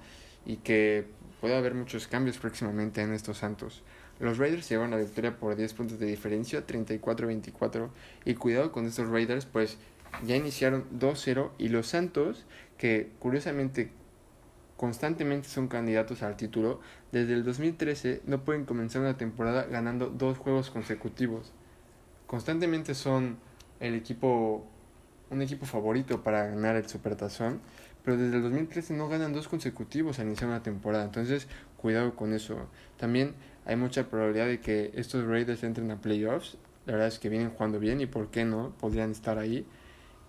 y 0.44 0.56
que 0.56 1.06
puede 1.40 1.56
haber 1.56 1.74
muchos 1.74 2.08
cambios 2.08 2.38
próximamente 2.38 3.00
en 3.00 3.12
estos 3.12 3.38
Santos. 3.38 3.82
Los 4.18 4.38
Raiders 4.38 4.68
llevan 4.68 4.90
la 4.90 4.98
victoria 4.98 5.36
por 5.36 5.56
10 5.56 5.74
puntos 5.74 5.98
de 5.98 6.06
diferencia, 6.06 6.66
34-24. 6.66 7.88
Y 8.24 8.34
cuidado 8.34 8.70
con 8.70 8.86
estos 8.86 9.08
Raiders, 9.08 9.46
pues 9.46 9.78
ya 10.24 10.36
iniciaron 10.36 10.84
2-0 10.98 11.50
y 11.58 11.68
los 11.68 11.88
Santos, 11.88 12.44
que 12.78 13.10
curiosamente 13.18 13.90
constantemente 14.76 15.48
son 15.48 15.68
candidatos 15.68 16.22
al 16.22 16.36
título, 16.36 16.80
desde 17.12 17.34
el 17.34 17.44
2013 17.44 18.22
no 18.26 18.44
pueden 18.44 18.64
comenzar 18.64 19.02
una 19.02 19.16
temporada 19.16 19.64
ganando 19.64 20.08
dos 20.08 20.38
juegos 20.38 20.70
consecutivos. 20.70 21.52
Constantemente 22.32 22.94
son 22.94 23.36
el 23.78 23.94
equipo, 23.94 24.64
un 25.28 25.42
equipo 25.42 25.66
favorito 25.66 26.22
para 26.22 26.46
ganar 26.46 26.76
el 26.76 26.88
Supertazón, 26.88 27.60
pero 28.02 28.16
desde 28.16 28.36
el 28.36 28.42
2013 28.42 28.94
no 28.94 29.06
ganan 29.06 29.34
dos 29.34 29.48
consecutivos 29.48 30.18
al 30.18 30.28
iniciar 30.28 30.48
una 30.48 30.62
temporada, 30.62 31.04
entonces 31.04 31.46
cuidado 31.76 32.16
con 32.16 32.32
eso. 32.32 32.56
También 32.96 33.34
hay 33.66 33.76
mucha 33.76 34.08
probabilidad 34.08 34.46
de 34.46 34.60
que 34.60 34.92
estos 34.94 35.26
Raiders 35.26 35.62
entren 35.62 35.90
a 35.90 36.00
playoffs. 36.00 36.56
La 36.86 36.94
verdad 36.94 37.08
es 37.08 37.18
que 37.18 37.28
vienen 37.28 37.50
jugando 37.50 37.78
bien 37.78 38.00
y 38.00 38.06
por 38.06 38.30
qué 38.30 38.46
no, 38.46 38.72
podrían 38.80 39.10
estar 39.10 39.36
ahí. 39.36 39.66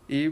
Y 0.09 0.31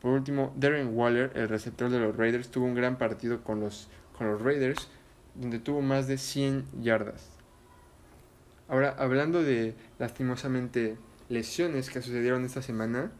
por 0.00 0.12
último, 0.12 0.54
Darren 0.56 0.96
Waller, 0.96 1.30
el 1.34 1.50
receptor 1.50 1.90
de 1.90 1.98
los 1.98 2.16
Raiders, 2.16 2.48
tuvo 2.50 2.64
un 2.64 2.74
gran 2.74 2.96
partido 2.96 3.44
con 3.44 3.60
los, 3.60 3.90
con 4.16 4.28
los 4.28 4.40
Raiders, 4.40 4.88
donde 5.34 5.58
tuvo 5.58 5.82
más 5.82 6.06
de 6.06 6.16
100 6.16 6.64
yardas. 6.80 7.35
Ahora, 8.68 8.94
hablando 8.98 9.42
de 9.42 9.74
lastimosamente 9.98 10.96
lesiones 11.28 11.90
que 11.90 12.02
sucedieron 12.02 12.44
esta 12.44 12.62
semana, 12.62 13.12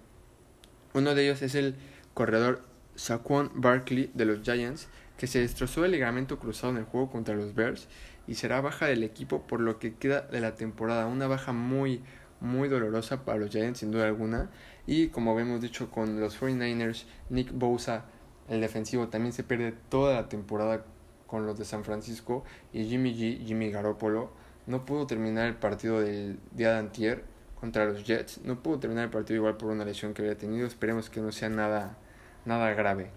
uno 0.92 1.14
de 1.14 1.24
ellos 1.24 1.42
es 1.42 1.54
el 1.54 1.76
corredor 2.14 2.62
Saquon 2.96 3.50
Barkley 3.54 4.10
de 4.14 4.24
los 4.24 4.42
Giants, 4.42 4.88
que 5.16 5.26
se 5.26 5.40
destrozó 5.40 5.84
el 5.84 5.92
ligamento 5.92 6.38
cruzado 6.38 6.72
en 6.72 6.78
el 6.78 6.84
juego 6.84 7.10
contra 7.10 7.34
los 7.34 7.54
Bears 7.54 7.88
y 8.26 8.34
será 8.34 8.60
baja 8.60 8.86
del 8.86 9.02
equipo 9.02 9.46
por 9.46 9.60
lo 9.60 9.78
que 9.78 9.94
queda 9.94 10.22
de 10.22 10.40
la 10.40 10.56
temporada. 10.56 11.06
Una 11.06 11.26
baja 11.26 11.52
muy, 11.52 12.02
muy 12.40 12.68
dolorosa 12.68 13.24
para 13.24 13.38
los 13.38 13.50
Giants, 13.50 13.80
sin 13.80 13.90
duda 13.90 14.06
alguna. 14.06 14.50
Y 14.86 15.08
como 15.08 15.32
habíamos 15.32 15.60
dicho 15.60 15.90
con 15.90 16.20
los 16.20 16.40
49ers, 16.40 17.04
Nick 17.30 17.52
Bosa, 17.52 18.06
el 18.48 18.60
defensivo, 18.60 19.08
también 19.08 19.32
se 19.32 19.44
pierde 19.44 19.74
toda 19.88 20.14
la 20.14 20.28
temporada 20.28 20.84
con 21.26 21.46
los 21.46 21.58
de 21.58 21.64
San 21.64 21.84
Francisco. 21.84 22.44
Y 22.72 22.84
Jimmy 22.84 23.14
G, 23.14 23.44
Jimmy 23.46 23.70
Garoppolo, 23.70 24.32
no 24.66 24.84
pudo 24.84 25.06
terminar 25.06 25.46
el 25.46 25.54
partido 25.54 26.00
del 26.00 26.38
día 26.52 26.82
de 26.82 27.22
contra 27.58 27.84
los 27.86 28.04
Jets. 28.04 28.40
No 28.44 28.62
pudo 28.62 28.78
terminar 28.78 29.04
el 29.04 29.10
partido 29.10 29.36
igual 29.36 29.56
por 29.56 29.70
una 29.70 29.84
lesión 29.84 30.14
que 30.14 30.22
había 30.22 30.36
tenido. 30.36 30.66
Esperemos 30.66 31.10
que 31.10 31.20
no 31.20 31.32
sea 31.32 31.48
nada, 31.48 31.96
nada 32.44 32.72
grave. 32.74 33.10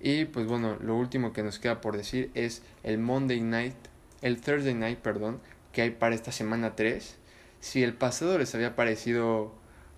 Y 0.00 0.26
pues 0.26 0.46
bueno, 0.46 0.76
lo 0.80 0.96
último 0.96 1.32
que 1.32 1.42
nos 1.42 1.58
queda 1.58 1.80
por 1.80 1.96
decir 1.96 2.30
es 2.34 2.62
el 2.82 2.98
Monday 2.98 3.40
Night, 3.40 3.74
el 4.22 4.40
Thursday 4.40 4.74
Night, 4.74 4.98
perdón, 4.98 5.40
que 5.72 5.82
hay 5.82 5.90
para 5.90 6.14
esta 6.14 6.32
semana 6.32 6.76
3. 6.76 7.16
Si 7.60 7.82
el 7.82 7.94
pasado 7.94 8.38
les 8.38 8.54
había 8.54 8.76
parecido 8.76 9.52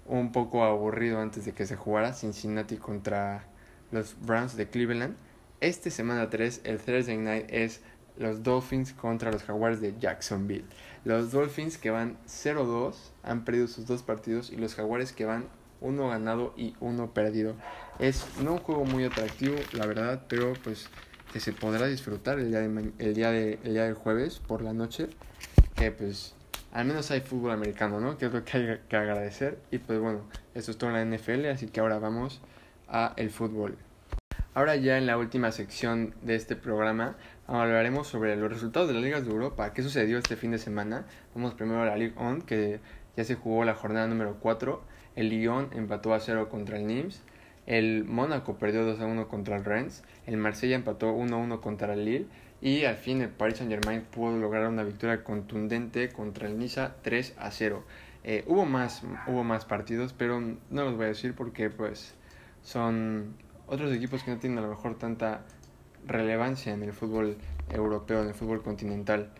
un 0.06 0.32
poco 0.32 0.64
aburrido 0.64 1.20
antes 1.20 1.44
de 1.44 1.52
que 1.52 1.66
se 1.66 1.76
jugara 1.76 2.14
Cincinnati 2.14 2.76
contra 2.76 3.44
los 3.92 4.16
Browns 4.20 4.56
de 4.56 4.68
Cleveland, 4.68 5.16
esta 5.60 5.90
semana 5.90 6.30
3, 6.30 6.62
el 6.64 6.78
Thursday 6.78 7.18
Night 7.18 7.46
es 7.50 7.82
los 8.16 8.42
Dolphins 8.42 8.92
contra 8.92 9.30
los 9.30 9.42
Jaguars 9.42 9.80
de 9.80 9.94
Jacksonville. 9.98 10.64
Los 11.04 11.32
Dolphins 11.32 11.78
que 11.78 11.90
van 11.90 12.18
0-2 12.26 12.94
han 13.22 13.44
perdido 13.44 13.66
sus 13.66 13.86
dos 13.86 14.02
partidos 14.02 14.50
y 14.50 14.56
los 14.56 14.74
Jaguares 14.74 15.12
que 15.12 15.24
van 15.24 15.46
uno 15.80 16.08
ganado 16.08 16.52
y 16.56 16.74
uno 16.80 17.14
perdido. 17.14 17.54
Es 17.98 18.26
no 18.42 18.52
un 18.52 18.58
juego 18.58 18.84
muy 18.84 19.04
atractivo, 19.04 19.56
la 19.72 19.86
verdad, 19.86 20.24
pero 20.28 20.52
pues 20.62 20.88
que 21.32 21.40
se 21.40 21.52
podrá 21.52 21.86
disfrutar 21.86 22.38
el 22.38 22.50
día, 22.50 22.60
de, 22.60 22.92
el 22.98 23.14
día, 23.14 23.30
de, 23.30 23.58
el 23.64 23.74
día 23.74 23.84
del 23.84 23.94
jueves 23.94 24.40
por 24.40 24.62
la 24.62 24.72
noche. 24.72 25.08
Que 25.74 25.90
pues 25.90 26.34
al 26.72 26.84
menos 26.84 27.10
hay 27.10 27.20
fútbol 27.20 27.52
americano, 27.52 28.00
¿no? 28.00 28.18
Que 28.18 28.26
es 28.26 28.32
lo 28.32 28.44
que 28.44 28.58
hay 28.58 28.80
que 28.88 28.96
agradecer. 28.96 29.58
Y 29.70 29.78
pues 29.78 29.98
bueno, 29.98 30.22
eso 30.54 30.70
es 30.70 30.76
todo 30.76 30.90
en 30.90 31.10
la 31.10 31.16
NFL, 31.16 31.46
así 31.46 31.66
que 31.66 31.80
ahora 31.80 31.98
vamos 31.98 32.40
a 32.88 33.14
el 33.16 33.30
fútbol. 33.30 33.78
Ahora 34.52 34.76
ya 34.76 34.98
en 34.98 35.06
la 35.06 35.16
última 35.16 35.52
sección 35.52 36.14
de 36.22 36.34
este 36.34 36.56
programa 36.56 37.16
hablaremos 37.58 38.06
sobre 38.06 38.36
los 38.36 38.50
resultados 38.50 38.88
de 38.88 38.94
las 38.94 39.02
ligas 39.02 39.24
de 39.24 39.30
Europa, 39.30 39.72
qué 39.72 39.82
sucedió 39.82 40.18
este 40.18 40.36
fin 40.36 40.50
de 40.50 40.58
semana. 40.58 41.06
Vamos 41.34 41.54
primero 41.54 41.82
a 41.82 41.86
la 41.86 41.96
Ligue 41.96 42.14
1, 42.16 42.46
que 42.46 42.80
ya 43.16 43.24
se 43.24 43.34
jugó 43.34 43.64
la 43.64 43.74
jornada 43.74 44.06
número 44.06 44.36
4 44.40 44.82
el 45.16 45.28
Lyon 45.28 45.70
empató 45.72 46.14
a 46.14 46.20
0 46.20 46.48
contra 46.48 46.78
el 46.78 46.86
Nimes. 46.86 47.22
El 47.66 48.04
Mónaco 48.04 48.56
perdió 48.56 48.84
2 48.84 49.00
a 49.00 49.06
1 49.06 49.28
contra 49.28 49.56
el 49.56 49.64
Rennes. 49.64 50.02
El 50.26 50.36
Marsella 50.36 50.76
empató 50.76 51.12
1 51.12 51.36
a 51.36 51.38
1 51.38 51.60
contra 51.60 51.94
el 51.94 52.04
Lille. 52.04 52.26
Y 52.60 52.84
al 52.84 52.96
fin 52.96 53.20
el 53.22 53.30
Paris 53.30 53.58
Saint 53.58 53.72
Germain 53.72 54.02
pudo 54.02 54.36
lograr 54.36 54.68
una 54.68 54.82
victoria 54.82 55.24
contundente 55.24 56.10
contra 56.10 56.46
el 56.46 56.58
Niza 56.58 56.96
3 57.02 57.34
a 57.38 57.50
0. 57.50 57.84
Eh, 58.22 58.44
hubo, 58.46 58.66
más, 58.66 59.02
hubo 59.26 59.44
más 59.44 59.64
partidos, 59.64 60.12
pero 60.12 60.40
no 60.40 60.84
los 60.84 60.96
voy 60.96 61.06
a 61.06 61.08
decir 61.08 61.34
porque 61.34 61.70
pues 61.70 62.14
son 62.62 63.34
otros 63.66 63.92
equipos 63.94 64.22
que 64.22 64.30
no 64.30 64.38
tienen 64.38 64.58
a 64.58 64.62
lo 64.62 64.68
mejor 64.68 64.98
tanta 64.98 65.46
relevancia 66.06 66.72
en 66.72 66.82
el 66.82 66.92
fútbol 66.92 67.36
europeo, 67.70 68.22
en 68.22 68.28
el 68.28 68.34
fútbol 68.34 68.62
continental. 68.62 69.30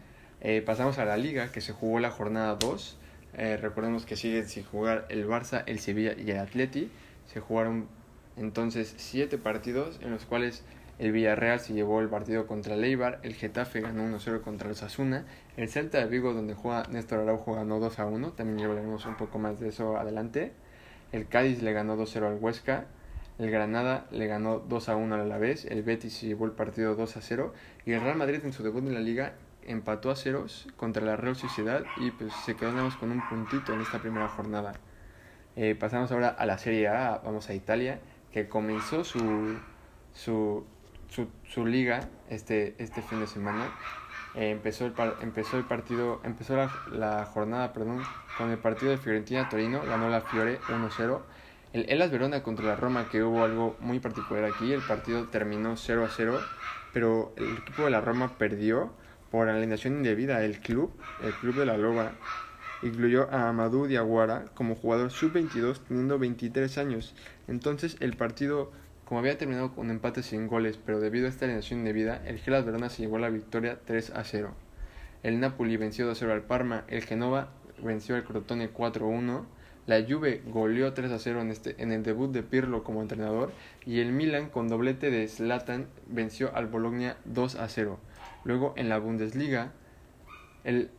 Eh, 0.40 0.62
pasamos 0.64 0.98
a 0.98 1.04
la 1.04 1.16
liga 1.16 1.52
que 1.52 1.60
se 1.60 1.72
jugó 1.72 2.00
la 2.00 2.10
jornada 2.10 2.56
2. 2.56 2.98
Eh, 3.34 3.58
recordemos 3.60 4.06
que 4.06 4.16
siguen 4.16 4.48
sin 4.48 4.64
jugar 4.64 5.06
el 5.08 5.26
Barça, 5.26 5.62
el 5.66 5.78
Sevilla 5.78 6.14
y 6.16 6.30
el 6.30 6.38
Atleti. 6.38 6.90
Se 7.26 7.40
jugaron 7.40 7.88
entonces 8.36 8.94
siete 8.96 9.38
partidos 9.38 10.00
en 10.02 10.10
los 10.10 10.24
cuales 10.24 10.64
el 11.00 11.12
Villarreal 11.12 11.60
se 11.60 11.72
llevó 11.72 12.00
el 12.00 12.08
partido 12.08 12.46
contra 12.46 12.74
el 12.74 12.84
Eibar, 12.84 13.20
el 13.22 13.34
Getafe 13.34 13.80
ganó 13.80 14.02
1-0 14.04 14.42
contra 14.42 14.66
el 14.66 14.72
Osasuna, 14.72 15.24
el 15.56 15.70
Celta 15.70 15.96
de 15.96 16.04
Vigo 16.04 16.34
donde 16.34 16.52
juega 16.52 16.82
Néstor 16.90 17.20
Araujo 17.20 17.54
ganó 17.54 17.80
2-1, 17.80 18.34
también 18.34 18.68
hablaremos 18.68 19.06
un 19.06 19.16
poco 19.16 19.38
más 19.38 19.58
de 19.60 19.70
eso 19.70 19.96
adelante. 19.96 20.52
El 21.10 21.26
Cádiz 21.26 21.62
le 21.62 21.72
ganó 21.72 21.96
2-0 21.96 22.26
al 22.26 22.34
Huesca, 22.38 22.84
el 23.40 23.50
Granada 23.50 24.06
le 24.10 24.26
ganó 24.26 24.62
2-1 24.68 25.14
al 25.14 25.20
Alavés, 25.22 25.64
el 25.64 25.82
Betis 25.82 26.20
llevó 26.20 26.44
el 26.44 26.52
partido 26.52 26.94
2-0 26.94 27.52
y 27.86 27.92
el 27.92 28.02
Real 28.02 28.16
Madrid 28.16 28.40
en 28.44 28.52
su 28.52 28.62
debut 28.62 28.86
en 28.86 28.92
la 28.92 29.00
liga 29.00 29.32
empató 29.66 30.10
a 30.10 30.16
ceros 30.16 30.68
contra 30.76 31.02
la 31.02 31.16
Real 31.16 31.36
Sociedad 31.36 31.82
y 31.96 32.10
pues 32.10 32.34
se 32.44 32.54
quedamos 32.54 32.96
con 32.96 33.10
un 33.10 33.26
puntito 33.30 33.72
en 33.72 33.80
esta 33.80 33.98
primera 33.98 34.28
jornada. 34.28 34.74
Eh, 35.56 35.74
pasamos 35.74 36.12
ahora 36.12 36.28
a 36.28 36.44
la 36.44 36.58
Serie 36.58 36.88
A, 36.88 37.22
vamos 37.24 37.48
a 37.48 37.54
Italia, 37.54 38.00
que 38.30 38.46
comenzó 38.46 39.04
su, 39.04 39.56
su, 40.12 40.66
su, 41.08 41.66
liga 41.66 42.08
este, 42.28 42.74
este 42.76 43.00
fin 43.00 43.20
de 43.20 43.26
semana. 43.26 43.70
Eh, 44.34 44.50
empezó, 44.50 44.84
el, 44.84 44.92
empezó 45.22 45.56
el 45.56 45.64
partido, 45.64 46.20
empezó 46.24 46.56
la, 46.56 46.70
la, 46.92 47.24
jornada 47.24 47.72
perdón, 47.72 48.02
con 48.36 48.50
el 48.50 48.58
partido 48.58 48.90
de 48.90 48.98
Fiorentina-Torino, 48.98 49.80
ganó 49.86 50.10
la 50.10 50.20
Fiore 50.20 50.60
1-0. 50.60 51.20
El 51.72 51.88
Elas 51.88 52.10
Verona 52.10 52.42
contra 52.42 52.66
la 52.66 52.74
Roma, 52.74 53.08
que 53.08 53.22
hubo 53.22 53.44
algo 53.44 53.76
muy 53.78 54.00
particular 54.00 54.44
aquí, 54.44 54.72
el 54.72 54.80
partido 54.80 55.28
terminó 55.28 55.76
0-0, 55.76 56.40
pero 56.92 57.32
el 57.36 57.58
equipo 57.58 57.84
de 57.84 57.90
la 57.90 58.00
Roma 58.00 58.36
perdió 58.38 58.92
por 59.30 59.48
alineación 59.48 59.98
indebida. 59.98 60.44
El 60.44 60.58
club, 60.58 60.92
el 61.22 61.32
club 61.34 61.54
de 61.54 61.66
la 61.66 61.76
Loba, 61.76 62.10
incluyó 62.82 63.30
a 63.30 63.48
Amadou 63.48 63.86
Diaguara 63.86 64.46
como 64.54 64.74
jugador 64.74 65.12
sub-22 65.12 65.78
teniendo 65.86 66.18
23 66.18 66.76
años. 66.78 67.14
Entonces 67.46 67.96
el 68.00 68.16
partido, 68.16 68.72
como 69.04 69.20
había 69.20 69.38
terminado 69.38 69.72
con 69.72 69.90
empate 69.90 70.24
sin 70.24 70.48
goles, 70.48 70.76
pero 70.84 70.98
debido 70.98 71.26
a 71.26 71.28
esta 71.28 71.44
alineación 71.44 71.80
indebida, 71.80 72.20
el 72.26 72.38
Gelas 72.38 72.64
Verona 72.64 72.88
se 72.88 73.02
llevó 73.02 73.18
la 73.18 73.30
victoria 73.30 73.78
3 73.84 74.10
a 74.10 74.24
0. 74.24 74.54
El 75.22 75.38
Napoli 75.38 75.76
venció 75.76 76.06
2 76.06 76.18
0 76.18 76.32
al 76.32 76.42
Parma, 76.42 76.84
el 76.88 77.04
Genova 77.04 77.50
venció 77.80 78.16
al 78.16 78.24
Crotone 78.24 78.70
4 78.70 79.06
1, 79.06 79.59
La 79.86 80.04
Juve 80.06 80.42
goleó 80.46 80.92
3 80.92 81.10
a 81.10 81.18
0 81.18 81.40
en, 81.40 81.50
este, 81.50 81.74
en 81.82 81.92
el 81.92 82.02
debut 82.02 82.30
de 82.30 82.42
Pirlo 82.42 82.84
como 82.84 83.02
entrenador 83.02 83.52
y 83.86 84.00
el 84.00 84.12
Milan 84.12 84.50
con 84.50 84.68
doblete 84.68 85.10
de 85.10 85.26
Zlatan 85.26 85.86
venció 86.06 86.54
al 86.54 86.66
Bologna 86.66 87.16
2 87.24 87.56
a 87.56 87.68
0. 87.68 87.98
Luego 88.44 88.74
en 88.76 88.88
la 88.88 88.98
Bundesliga 88.98 89.72
el, 90.64 90.90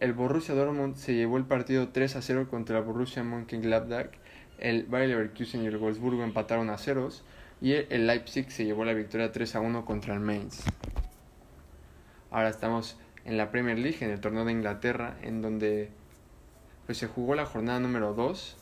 el 0.00 0.12
Borussia 0.12 0.54
Dortmund 0.54 0.96
se 0.96 1.14
llevó 1.14 1.36
el 1.36 1.44
partido 1.44 1.88
3 1.88 2.16
a 2.16 2.22
0 2.22 2.48
contra 2.50 2.78
el 2.78 2.84
Borussia 2.84 3.22
Mönchengladbach. 3.22 4.10
El 4.58 4.84
Bayer 4.84 5.10
Leverkusen 5.10 5.62
y 5.62 5.66
el 5.66 5.76
Wolfsburgo 5.76 6.24
empataron 6.24 6.70
a 6.70 6.78
ceros 6.78 7.24
y 7.60 7.72
el 7.72 8.06
Leipzig 8.06 8.50
se 8.50 8.64
llevó 8.64 8.84
la 8.84 8.94
victoria 8.94 9.32
3 9.32 9.56
a 9.56 9.60
1 9.60 9.84
contra 9.84 10.14
el 10.14 10.20
Mainz. 10.20 10.64
Ahora 12.30 12.48
estamos 12.48 12.98
en 13.24 13.36
la 13.36 13.50
Premier 13.50 13.78
League, 13.78 13.98
en 14.00 14.10
el 14.10 14.20
torneo 14.20 14.44
de 14.44 14.52
Inglaterra, 14.52 15.16
en 15.22 15.42
donde 15.42 15.90
pues, 16.86 16.98
se 16.98 17.06
jugó 17.06 17.34
la 17.34 17.44
jornada 17.46 17.80
número 17.80 18.14
2. 18.14 18.56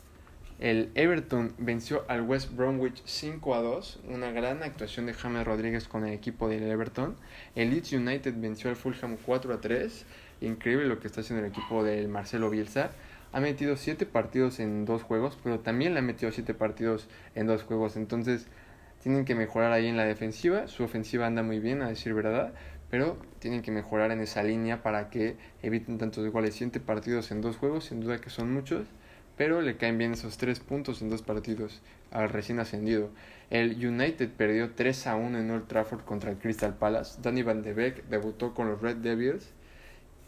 El 0.57 0.89
Everton 0.95 1.53
venció 1.57 2.05
al 2.07 2.21
West 2.21 2.55
Bromwich 2.55 3.01
5 3.05 3.55
a 3.55 3.61
2, 3.61 3.99
una 4.07 4.31
gran 4.31 4.63
actuación 4.63 5.05
de 5.05 5.13
James 5.13 5.45
Rodríguez 5.45 5.87
con 5.87 6.05
el 6.05 6.13
equipo 6.13 6.47
del 6.47 6.63
Everton. 6.63 7.15
El 7.55 7.71
Leeds 7.71 7.91
United 7.91 8.33
venció 8.37 8.69
al 8.69 8.77
Fulham 8.77 9.17
4 9.25 9.53
a 9.53 9.59
3. 9.59 10.05
Increíble 10.41 10.85
lo 10.85 10.99
que 10.99 11.07
está 11.07 11.21
haciendo 11.21 11.45
el 11.45 11.51
equipo 11.51 11.83
del 11.83 12.07
Marcelo 12.07 12.49
Bielsa. 12.49 12.91
Ha 13.33 13.41
metido 13.41 13.75
7 13.75 14.05
partidos 14.05 14.61
en 14.61 14.85
dos 14.85 15.03
juegos, 15.03 15.37
pero 15.43 15.59
también 15.59 15.93
le 15.93 15.99
ha 15.99 16.03
metido 16.03 16.31
7 16.31 16.53
partidos 16.53 17.09
en 17.35 17.47
dos 17.47 17.63
juegos. 17.63 17.97
Entonces, 17.97 18.47
tienen 19.03 19.25
que 19.25 19.35
mejorar 19.35 19.73
ahí 19.73 19.87
en 19.87 19.97
la 19.97 20.05
defensiva. 20.05 20.69
Su 20.69 20.85
ofensiva 20.85 21.27
anda 21.27 21.43
muy 21.43 21.59
bien, 21.59 21.81
a 21.81 21.89
decir 21.89 22.13
verdad 22.13 22.53
pero 22.95 23.17
tienen 23.39 23.61
que 23.61 23.71
mejorar 23.71 24.11
en 24.11 24.21
esa 24.21 24.41
línea 24.41 24.81
para 24.81 25.09
que 25.09 25.35
eviten 25.61 25.97
tantos 25.97 26.31
goles. 26.31 26.55
Siete 26.55 26.79
partidos 26.79 27.29
en 27.29 27.41
dos 27.41 27.57
juegos, 27.57 27.83
sin 27.83 27.99
duda 27.99 28.21
que 28.21 28.29
son 28.29 28.53
muchos, 28.53 28.87
pero 29.35 29.61
le 29.61 29.75
caen 29.75 29.97
bien 29.97 30.13
esos 30.13 30.37
tres 30.37 30.61
puntos 30.61 31.01
en 31.01 31.09
dos 31.09 31.21
partidos 31.21 31.81
al 32.09 32.29
recién 32.29 32.57
ascendido. 32.61 33.09
El 33.49 33.85
United 33.85 34.29
perdió 34.29 34.75
3 34.75 35.07
a 35.07 35.17
1 35.17 35.39
en 35.39 35.51
Old 35.51 35.67
Trafford 35.67 36.05
contra 36.05 36.31
el 36.31 36.37
Crystal 36.37 36.73
Palace. 36.73 37.19
Danny 37.21 37.43
Van 37.43 37.63
de 37.63 37.73
Beek 37.73 38.05
debutó 38.05 38.53
con 38.53 38.69
los 38.69 38.81
Red 38.81 38.95
Devils. 38.95 39.51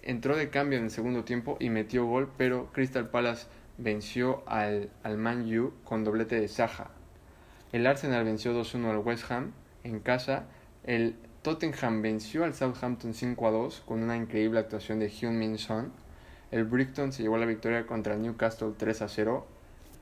Entró 0.01 0.36
de 0.36 0.49
cambio 0.49 0.77
en 0.77 0.84
el 0.84 0.91
segundo 0.91 1.23
tiempo 1.23 1.56
y 1.62 1.69
metió 1.69 2.06
gol, 2.06 2.30
pero 2.38 2.73
Crystal 2.73 3.10
Palace 3.10 3.47
venció 3.77 4.43
al, 4.45 4.89
al 5.03 5.17
Man 5.17 5.49
U 5.58 5.71
con 5.86 6.03
doblete 6.03 6.38
de 6.38 6.49
Saja. 6.49 6.89
El 7.71 7.88
Arsenal 7.88 8.25
venció 8.25 8.51
2-1 8.53 8.89
al 8.89 8.97
West 8.97 9.32
Ham 9.32 9.53
en 9.86 10.01
casa. 10.01 10.47
El 10.84 11.15
Tottenham 11.47 12.01
venció 12.01 12.43
al 12.43 12.53
Southampton 12.53 13.13
5 13.13 13.47
a 13.47 13.51
2 13.51 13.83
con 13.86 14.03
una 14.03 14.17
increíble 14.17 14.60
actuación 14.60 14.99
de 14.99 15.07
Hyun 15.07 15.39
Min 15.39 15.57
Son. 15.57 15.93
El 16.51 16.65
Brighton 16.65 17.13
se 17.13 17.23
llevó 17.23 17.38
la 17.38 17.45
victoria 17.45 17.88
contra 17.88 18.15
el 18.15 18.21
Newcastle 18.21 18.73
3 18.77 19.03
a 19.03 19.07
0. 19.07 19.47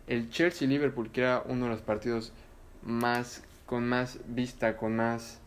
El 0.08 0.32
Chelsea 0.32 0.68
Liverpool, 0.68 1.12
que 1.12 1.22
era 1.22 1.44
uno 1.46 1.66
de 1.66 1.70
los 1.70 1.82
partidos 1.82 2.34
más 2.82 3.44
con 3.68 3.88
más 3.88 4.18
vista, 4.26 4.76
con 4.76 4.96
más 4.96 5.40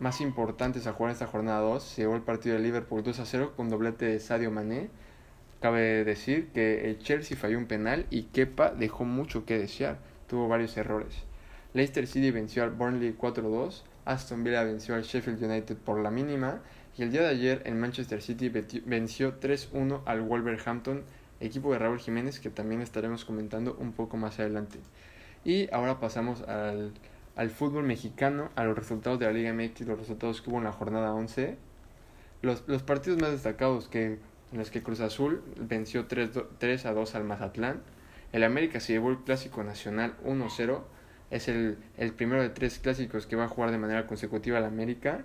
más 0.00 0.20
importantes 0.20 0.88
a 0.88 0.92
jugar 0.92 1.10
en 1.10 1.12
esta 1.12 1.28
jornada 1.28 1.60
2, 1.60 1.80
se 1.84 2.02
llevó 2.02 2.16
el 2.16 2.22
partido 2.22 2.56
de 2.56 2.62
Liverpool 2.62 3.04
2 3.04 3.20
a 3.20 3.24
0 3.24 3.52
con 3.56 3.68
doblete 3.68 4.06
de 4.06 4.18
Sadio 4.18 4.50
Mané. 4.50 4.90
Cabe 5.60 6.02
decir 6.02 6.48
que 6.48 6.90
el 6.90 6.98
Chelsea 6.98 7.36
falló 7.36 7.58
un 7.58 7.66
penal 7.66 8.06
y 8.10 8.24
Kepa 8.24 8.72
dejó 8.72 9.04
mucho 9.04 9.44
que 9.44 9.56
desear, 9.56 9.98
tuvo 10.26 10.48
varios 10.48 10.76
errores. 10.76 11.14
Leicester 11.74 12.08
City 12.08 12.32
venció 12.32 12.64
al 12.64 12.70
Burnley 12.70 13.12
4 13.12 13.48
2. 13.48 13.84
Aston 14.04 14.44
Villa 14.44 14.64
venció 14.64 14.94
al 14.94 15.02
Sheffield 15.02 15.42
United 15.42 15.76
por 15.76 16.00
la 16.00 16.10
mínima 16.10 16.60
y 16.96 17.02
el 17.02 17.10
día 17.10 17.22
de 17.22 17.28
ayer 17.28 17.62
el 17.64 17.74
Manchester 17.74 18.20
City 18.20 18.48
venció 18.48 19.40
3-1 19.40 20.02
al 20.04 20.22
Wolverhampton, 20.22 21.02
equipo 21.40 21.72
de 21.72 21.78
Raúl 21.78 21.98
Jiménez 21.98 22.40
que 22.40 22.50
también 22.50 22.82
estaremos 22.82 23.24
comentando 23.24 23.76
un 23.78 23.92
poco 23.92 24.16
más 24.16 24.38
adelante. 24.38 24.78
Y 25.44 25.72
ahora 25.72 26.00
pasamos 26.00 26.42
al, 26.42 26.92
al 27.36 27.50
fútbol 27.50 27.84
mexicano, 27.84 28.50
a 28.56 28.64
los 28.64 28.76
resultados 28.76 29.18
de 29.18 29.26
la 29.26 29.32
Liga 29.32 29.52
MX, 29.52 29.86
los 29.86 29.98
resultados 29.98 30.42
que 30.42 30.50
hubo 30.50 30.58
en 30.58 30.64
la 30.64 30.72
jornada 30.72 31.14
11. 31.14 31.56
Los, 32.42 32.64
los 32.66 32.82
partidos 32.82 33.20
más 33.20 33.30
destacados 33.30 33.88
que, 33.88 34.18
en 34.52 34.58
los 34.58 34.70
que 34.70 34.82
Cruz 34.82 35.00
Azul 35.00 35.42
venció 35.56 36.06
3, 36.06 36.30
3 36.58 36.86
a 36.86 36.92
2 36.92 37.14
al 37.14 37.24
Mazatlán. 37.24 37.82
El 38.32 38.44
América 38.44 38.80
se 38.80 38.92
llevó 38.92 39.10
el 39.10 39.18
Clásico 39.18 39.62
Nacional 39.62 40.14
1-0 40.24 40.80
es 41.32 41.48
el, 41.48 41.78
el, 41.96 42.12
primero 42.12 42.42
de 42.42 42.50
tres 42.50 42.78
clásicos 42.78 43.26
que 43.26 43.36
va 43.36 43.44
a 43.44 43.48
jugar 43.48 43.70
de 43.70 43.78
manera 43.78 44.06
consecutiva 44.06 44.58
al 44.58 44.64
América. 44.64 45.24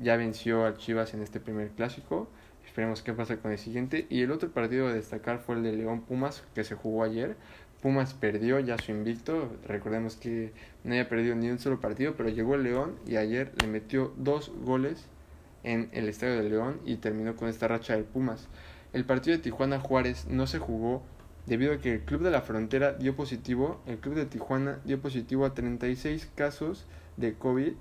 Ya 0.00 0.16
venció 0.16 0.66
a 0.66 0.76
Chivas 0.76 1.14
en 1.14 1.22
este 1.22 1.40
primer 1.40 1.70
clásico. 1.70 2.28
Esperemos 2.66 3.02
qué 3.02 3.14
pasa 3.14 3.38
con 3.38 3.50
el 3.50 3.58
siguiente. 3.58 4.06
Y 4.10 4.22
el 4.22 4.30
otro 4.30 4.50
partido 4.50 4.86
a 4.86 4.92
destacar 4.92 5.38
fue 5.40 5.56
el 5.56 5.62
de 5.62 5.72
León 5.72 6.02
Pumas, 6.02 6.44
que 6.54 6.62
se 6.62 6.74
jugó 6.74 7.02
ayer. 7.02 7.36
Pumas 7.80 8.12
perdió 8.12 8.60
ya 8.60 8.76
su 8.76 8.92
invicto. 8.92 9.50
Recordemos 9.66 10.16
que 10.16 10.52
no 10.84 10.92
había 10.92 11.08
perdido 11.08 11.34
ni 11.34 11.48
un 11.48 11.58
solo 11.58 11.80
partido, 11.80 12.14
pero 12.14 12.28
llegó 12.28 12.54
el 12.54 12.64
León 12.64 12.96
y 13.06 13.16
ayer 13.16 13.52
le 13.60 13.66
metió 13.66 14.12
dos 14.18 14.52
goles 14.62 15.06
en 15.64 15.88
el 15.92 16.08
estadio 16.08 16.36
de 16.36 16.48
León 16.48 16.80
y 16.84 16.96
terminó 16.96 17.34
con 17.34 17.48
esta 17.48 17.66
racha 17.66 17.94
del 17.94 18.04
Pumas. 18.04 18.48
El 18.92 19.04
partido 19.04 19.36
de 19.36 19.42
Tijuana 19.42 19.80
Juárez 19.80 20.26
no 20.28 20.46
se 20.46 20.58
jugó 20.58 21.02
debido 21.48 21.72
a 21.72 21.78
que 21.78 21.94
el 21.94 22.00
Club 22.00 22.22
de 22.22 22.30
la 22.30 22.42
Frontera 22.42 22.92
dio 22.92 23.16
positivo, 23.16 23.80
el 23.86 23.96
Club 23.98 24.14
de 24.14 24.26
Tijuana 24.26 24.80
dio 24.84 25.00
positivo 25.00 25.46
a 25.46 25.54
36 25.54 26.28
casos 26.34 26.84
de 27.16 27.34
COVID 27.34 27.72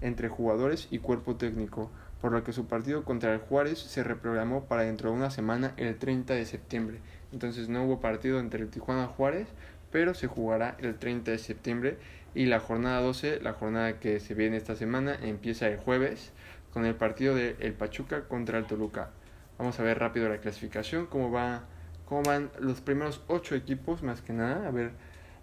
entre 0.00 0.28
jugadores 0.28 0.86
y 0.92 1.00
cuerpo 1.00 1.34
técnico, 1.34 1.90
por 2.20 2.30
lo 2.30 2.44
que 2.44 2.52
su 2.52 2.66
partido 2.66 3.02
contra 3.02 3.32
el 3.32 3.40
Juárez 3.40 3.80
se 3.80 4.04
reprogramó 4.04 4.66
para 4.66 4.82
dentro 4.82 5.10
de 5.10 5.16
una 5.16 5.30
semana 5.30 5.74
el 5.76 5.96
30 5.96 6.34
de 6.34 6.46
septiembre. 6.46 7.00
Entonces 7.32 7.68
no 7.68 7.84
hubo 7.84 7.98
partido 7.98 8.38
entre 8.38 8.62
el 8.62 8.70
Tijuana 8.70 9.08
Juárez, 9.08 9.48
pero 9.90 10.14
se 10.14 10.28
jugará 10.28 10.76
el 10.78 10.94
30 10.94 11.32
de 11.32 11.38
septiembre 11.38 11.98
y 12.32 12.46
la 12.46 12.60
jornada 12.60 13.00
12, 13.00 13.40
la 13.40 13.54
jornada 13.54 13.98
que 13.98 14.20
se 14.20 14.34
viene 14.34 14.56
esta 14.56 14.76
semana, 14.76 15.16
empieza 15.20 15.66
el 15.66 15.78
jueves 15.78 16.30
con 16.72 16.84
el 16.86 16.94
partido 16.94 17.34
de 17.34 17.56
El 17.58 17.72
Pachuca 17.72 18.28
contra 18.28 18.58
el 18.58 18.66
Toluca. 18.66 19.10
Vamos 19.58 19.80
a 19.80 19.82
ver 19.82 19.98
rápido 19.98 20.28
la 20.28 20.38
clasificación, 20.38 21.06
cómo 21.06 21.32
va 21.32 21.64
cómo 22.06 22.22
van 22.22 22.50
los 22.58 22.80
primeros 22.80 23.22
ocho 23.26 23.54
equipos, 23.54 24.02
más 24.02 24.22
que 24.22 24.32
nada. 24.32 24.66
A 24.66 24.70
ver, 24.70 24.92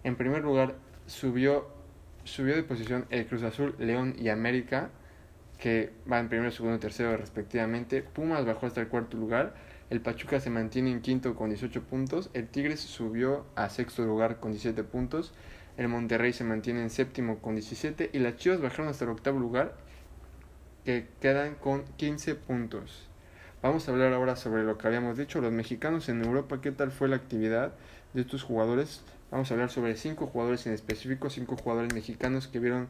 en 0.02 0.16
primer 0.16 0.42
lugar 0.42 0.74
subió, 1.06 1.68
subió 2.24 2.56
de 2.56 2.64
posición 2.64 3.06
el 3.10 3.26
Cruz 3.26 3.42
Azul, 3.42 3.76
León 3.78 4.16
y 4.18 4.30
América, 4.30 4.90
que 5.58 5.92
van 6.06 6.28
primero, 6.28 6.50
segundo 6.50 6.76
y 6.76 6.80
tercero 6.80 7.16
respectivamente. 7.16 8.02
Pumas 8.02 8.44
bajó 8.44 8.66
hasta 8.66 8.80
el 8.80 8.88
cuarto 8.88 9.16
lugar. 9.16 9.54
El 9.90 10.00
Pachuca 10.00 10.40
se 10.40 10.50
mantiene 10.50 10.90
en 10.90 11.02
quinto 11.02 11.34
con 11.34 11.50
18 11.50 11.82
puntos. 11.82 12.30
El 12.32 12.48
Tigres 12.48 12.80
subió 12.80 13.46
a 13.54 13.68
sexto 13.68 14.04
lugar 14.04 14.40
con 14.40 14.50
17 14.50 14.82
puntos. 14.84 15.32
El 15.76 15.88
Monterrey 15.88 16.32
se 16.32 16.44
mantiene 16.44 16.82
en 16.82 16.90
séptimo 16.90 17.38
con 17.38 17.54
17. 17.54 18.10
Y 18.12 18.18
las 18.18 18.36
Chivas 18.36 18.60
bajaron 18.60 18.88
hasta 18.88 19.04
el 19.04 19.10
octavo 19.10 19.38
lugar, 19.38 19.76
que 20.84 21.08
quedan 21.20 21.54
con 21.54 21.84
15 21.96 22.34
puntos. 22.34 23.08
Vamos 23.64 23.88
a 23.88 23.92
hablar 23.92 24.12
ahora 24.12 24.36
sobre 24.36 24.62
lo 24.62 24.76
que 24.76 24.86
habíamos 24.86 25.16
dicho, 25.16 25.40
los 25.40 25.50
mexicanos 25.50 26.10
en 26.10 26.22
Europa, 26.22 26.60
qué 26.60 26.70
tal 26.70 26.90
fue 26.90 27.08
la 27.08 27.16
actividad 27.16 27.72
de 28.12 28.20
estos 28.20 28.42
jugadores. 28.42 29.00
Vamos 29.30 29.50
a 29.50 29.54
hablar 29.54 29.70
sobre 29.70 29.96
cinco 29.96 30.26
jugadores 30.26 30.66
en 30.66 30.74
específico, 30.74 31.30
cinco 31.30 31.56
jugadores 31.56 31.94
mexicanos 31.94 32.46
que 32.46 32.58
vieron 32.58 32.88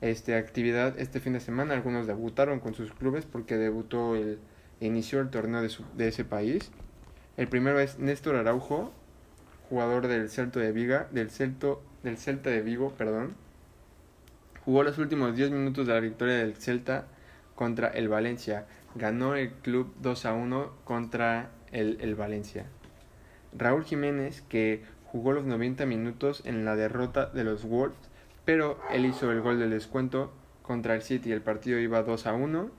este, 0.00 0.34
actividad 0.34 0.98
este 0.98 1.20
fin 1.20 1.34
de 1.34 1.40
semana. 1.40 1.74
Algunos 1.74 2.08
debutaron 2.08 2.58
con 2.58 2.74
sus 2.74 2.90
clubes 2.90 3.26
porque 3.26 3.58
debutó 3.58 4.16
el 4.16 4.40
inició 4.80 5.20
el 5.20 5.30
torneo 5.30 5.62
de, 5.62 5.70
de 5.96 6.08
ese 6.08 6.24
país. 6.24 6.72
El 7.36 7.46
primero 7.46 7.78
es 7.78 8.00
Néstor 8.00 8.34
Araujo, 8.34 8.92
jugador 9.68 10.08
del 10.08 10.28
Celto 10.30 10.58
de 10.58 10.72
Viga, 10.72 11.06
del 11.12 11.30
Celto, 11.30 11.80
del 12.02 12.18
Celta 12.18 12.50
de 12.50 12.60
Vigo, 12.62 12.92
perdón. 12.98 13.36
Jugó 14.64 14.82
los 14.82 14.98
últimos 14.98 15.36
10 15.36 15.52
minutos 15.52 15.86
de 15.86 15.94
la 15.94 16.00
victoria 16.00 16.38
del 16.38 16.56
Celta 16.56 17.06
contra 17.54 17.86
el 17.86 18.08
Valencia 18.08 18.66
ganó 18.98 19.34
el 19.34 19.50
club 19.50 19.94
2 20.00 20.26
a 20.26 20.34
1 20.34 20.72
contra 20.84 21.50
el, 21.72 21.98
el 22.00 22.14
Valencia. 22.14 22.66
Raúl 23.56 23.84
Jiménez, 23.84 24.42
que 24.48 24.82
jugó 25.04 25.32
los 25.32 25.44
90 25.44 25.86
minutos 25.86 26.42
en 26.44 26.64
la 26.64 26.76
derrota 26.76 27.26
de 27.26 27.44
los 27.44 27.64
Wolves, 27.64 27.96
pero 28.44 28.78
él 28.90 29.06
hizo 29.06 29.30
el 29.32 29.40
gol 29.40 29.58
del 29.58 29.70
descuento 29.70 30.32
contra 30.62 30.94
el 30.94 31.02
City. 31.02 31.32
El 31.32 31.42
partido 31.42 31.78
iba 31.78 32.02
2 32.02 32.26
a 32.26 32.34
1, 32.34 32.70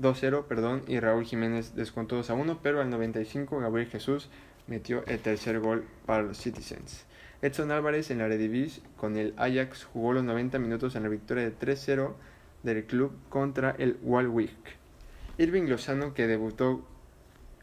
2-0, 0.00 0.44
perdón, 0.44 0.82
y 0.86 1.00
Raúl 1.00 1.24
Jiménez 1.24 1.74
descontó 1.74 2.16
2 2.16 2.30
a 2.30 2.34
1, 2.34 2.60
pero 2.62 2.80
al 2.80 2.90
95 2.90 3.58
Gabriel 3.58 3.88
Jesús 3.88 4.28
metió 4.66 5.04
el 5.06 5.20
tercer 5.20 5.60
gol 5.60 5.84
para 6.06 6.22
los 6.22 6.38
Citizens. 6.38 7.06
Edson 7.42 7.70
Álvarez 7.70 8.10
en 8.10 8.18
la 8.18 8.28
Redivis 8.28 8.80
con 8.96 9.16
el 9.16 9.34
Ajax 9.36 9.84
jugó 9.84 10.12
los 10.12 10.24
90 10.24 10.58
minutos 10.58 10.96
en 10.96 11.02
la 11.02 11.08
victoria 11.08 11.44
de 11.44 11.56
3-0 11.56 12.14
del 12.62 12.84
club 12.84 13.12
contra 13.28 13.74
el 13.78 13.98
Walwick. 14.02 14.56
Irving 15.38 15.68
Lozano, 15.68 16.14
que 16.14 16.26
debutó, 16.26 16.86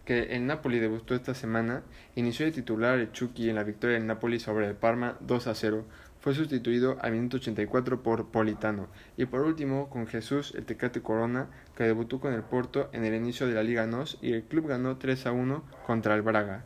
que 0.05 0.35
el 0.35 0.45
Napoli 0.45 0.79
debutó 0.79 1.15
esta 1.15 1.33
semana, 1.33 1.81
inició 2.15 2.45
de 2.45 2.51
titular 2.51 2.99
el 2.99 3.11
Chucky 3.11 3.49
en 3.49 3.55
la 3.55 3.63
victoria 3.63 3.97
del 3.97 4.05
Napoli 4.05 4.39
sobre 4.39 4.67
el 4.67 4.75
Parma 4.75 5.17
2 5.21 5.47
a 5.47 5.55
0. 5.55 5.83
Fue 6.19 6.35
sustituido 6.35 6.97
al 7.01 7.13
minuto 7.13 7.37
84 7.37 8.03
por 8.03 8.27
Politano. 8.27 8.89
Y 9.17 9.25
por 9.25 9.41
último, 9.41 9.89
con 9.89 10.05
Jesús 10.05 10.53
el 10.55 10.65
Tecate 10.65 11.01
Corona, 11.01 11.49
que 11.75 11.83
debutó 11.83 12.19
con 12.19 12.33
el 12.33 12.43
Porto 12.43 12.89
en 12.93 13.05
el 13.05 13.15
inicio 13.15 13.47
de 13.47 13.55
la 13.55 13.63
Liga 13.63 13.87
NOS 13.87 14.19
y 14.21 14.33
el 14.33 14.43
club 14.43 14.67
ganó 14.67 14.97
3 14.97 15.25
a 15.25 15.31
1 15.31 15.63
contra 15.87 16.13
el 16.13 16.21
Braga. 16.21 16.65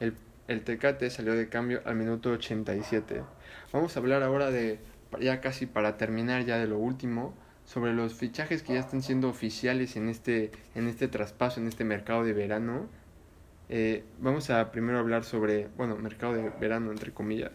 El, 0.00 0.14
el 0.48 0.62
Tecate 0.64 1.08
salió 1.10 1.34
de 1.34 1.48
cambio 1.48 1.82
al 1.84 1.94
minuto 1.94 2.32
87. 2.32 3.22
Vamos 3.72 3.96
a 3.96 4.00
hablar 4.00 4.24
ahora 4.24 4.50
de, 4.50 4.80
ya 5.20 5.40
casi 5.40 5.66
para 5.66 5.96
terminar 5.96 6.44
ya 6.44 6.58
de 6.58 6.66
lo 6.66 6.78
último, 6.78 7.34
sobre 7.68 7.92
los 7.92 8.14
fichajes 8.14 8.62
que 8.62 8.72
ya 8.72 8.80
están 8.80 9.02
siendo 9.02 9.28
oficiales 9.28 9.96
en 9.96 10.08
este, 10.08 10.50
en 10.74 10.88
este 10.88 11.06
traspaso, 11.06 11.60
en 11.60 11.68
este 11.68 11.84
mercado 11.84 12.24
de 12.24 12.32
verano. 12.32 12.86
Eh, 13.68 14.04
vamos 14.20 14.48
a 14.48 14.72
primero 14.72 14.98
hablar 14.98 15.22
sobre, 15.22 15.68
bueno, 15.76 15.94
mercado 15.96 16.32
de 16.32 16.48
verano 16.48 16.90
entre 16.90 17.12
comillas. 17.12 17.52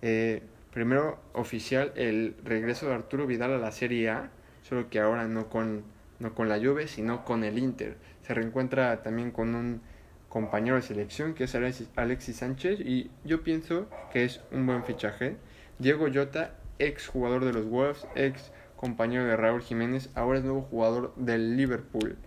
Eh, 0.00 0.40
primero 0.72 1.18
oficial 1.34 1.92
el 1.94 2.36
regreso 2.42 2.88
de 2.88 2.94
Arturo 2.94 3.26
Vidal 3.26 3.52
a 3.52 3.58
la 3.58 3.70
Serie 3.70 4.08
A, 4.08 4.30
solo 4.62 4.88
que 4.88 4.98
ahora 4.98 5.28
no 5.28 5.50
con, 5.50 5.84
no 6.20 6.34
con 6.34 6.48
la 6.48 6.56
Juve, 6.56 6.88
sino 6.88 7.26
con 7.26 7.44
el 7.44 7.58
Inter. 7.58 7.98
Se 8.22 8.32
reencuentra 8.32 9.02
también 9.02 9.30
con 9.30 9.54
un 9.54 9.82
compañero 10.30 10.76
de 10.76 10.82
selección 10.82 11.34
que 11.34 11.44
es 11.44 11.54
Alexis 11.54 12.36
Sánchez 12.36 12.80
y 12.80 13.10
yo 13.24 13.42
pienso 13.42 13.90
que 14.10 14.24
es 14.24 14.40
un 14.52 14.64
buen 14.64 14.84
fichaje. 14.84 15.36
Diego 15.78 16.06
Jota, 16.12 16.54
ex 16.78 17.08
jugador 17.08 17.44
de 17.44 17.52
los 17.52 17.66
Wolves, 17.66 18.06
ex 18.14 18.50
compañero 18.84 19.24
de 19.24 19.34
Raúl 19.34 19.62
Jiménez, 19.62 20.10
ahora 20.14 20.40
es 20.40 20.44
nuevo 20.44 20.60
jugador 20.60 21.14
del 21.16 21.56
Liverpool. 21.56 22.18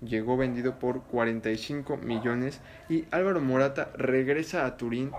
Llegó 0.00 0.36
vendido 0.36 0.78
por 0.78 1.02
45 1.02 1.96
millones 1.96 2.60
y 2.88 3.04
Álvaro 3.10 3.40
Morata 3.40 3.90
regresa 3.96 4.64
a 4.64 4.76
Turín, 4.76 5.10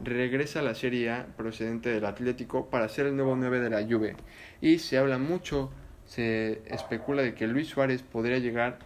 regresa 0.00 0.60
a 0.60 0.62
la 0.62 0.74
Serie 0.74 1.10
A 1.10 1.26
procedente 1.36 1.90
del 1.90 2.06
Atlético 2.06 2.70
para 2.70 2.88
ser 2.88 3.04
el 3.04 3.16
nuevo 3.16 3.36
9 3.36 3.60
de 3.60 3.68
la 3.68 3.82
Juve. 3.86 4.16
Y 4.62 4.78
se 4.78 4.96
habla 4.96 5.18
mucho, 5.18 5.70
se 6.06 6.62
especula 6.64 7.20
de 7.20 7.34
que 7.34 7.46
Luis 7.46 7.68
Suárez 7.68 8.02
podría 8.02 8.38
llegar 8.38 8.78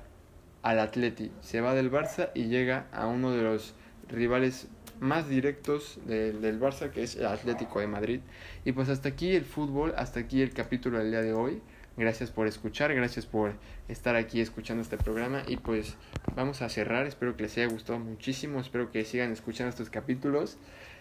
al 0.62 0.80
Atleti. 0.80 1.30
Se 1.42 1.60
va 1.60 1.74
del 1.74 1.92
Barça 1.92 2.30
y 2.34 2.46
llega 2.46 2.86
a 2.90 3.06
uno 3.06 3.30
de 3.30 3.44
los 3.44 3.76
rivales 4.08 4.66
más 5.02 5.28
directos 5.28 5.98
del 6.06 6.60
Barça, 6.60 6.90
que 6.90 7.02
es 7.02 7.16
el 7.16 7.26
Atlético 7.26 7.80
de 7.80 7.88
Madrid. 7.88 8.20
Y 8.64 8.72
pues 8.72 8.88
hasta 8.88 9.08
aquí 9.08 9.34
el 9.34 9.44
fútbol, 9.44 9.92
hasta 9.96 10.20
aquí 10.20 10.40
el 10.42 10.52
capítulo 10.52 10.98
del 10.98 11.10
día 11.10 11.22
de 11.22 11.32
hoy. 11.32 11.60
Gracias 11.96 12.30
por 12.30 12.46
escuchar, 12.46 12.94
gracias 12.94 13.26
por 13.26 13.52
estar 13.88 14.16
aquí 14.16 14.40
escuchando 14.40 14.80
este 14.80 14.96
programa 14.96 15.42
y 15.46 15.56
pues 15.56 15.96
vamos 16.36 16.62
a 16.62 16.68
cerrar. 16.68 17.06
Espero 17.06 17.36
que 17.36 17.42
les 17.42 17.58
haya 17.58 17.66
gustado 17.66 17.98
muchísimo, 17.98 18.60
espero 18.60 18.90
que 18.90 19.04
sigan 19.04 19.32
escuchando 19.32 19.70
estos 19.70 19.90
capítulos 19.90 20.56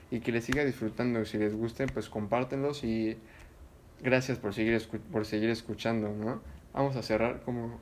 y 0.09 0.19
que 0.19 0.31
les 0.31 0.43
siga 0.43 0.65
disfrutando. 0.65 1.23
Si 1.23 1.37
les 1.37 1.55
gusten, 1.55 1.87
pues 1.93 2.09
compártenlos 2.09 2.83
y 2.83 3.17
gracias 4.01 4.39
por 4.39 4.53
seguir, 4.53 4.81
por 5.11 5.25
seguir 5.25 5.51
escuchando, 5.51 6.09
¿no? 6.09 6.41
Vamos 6.73 6.95
a 6.95 7.03
cerrar 7.03 7.41
como, 7.43 7.79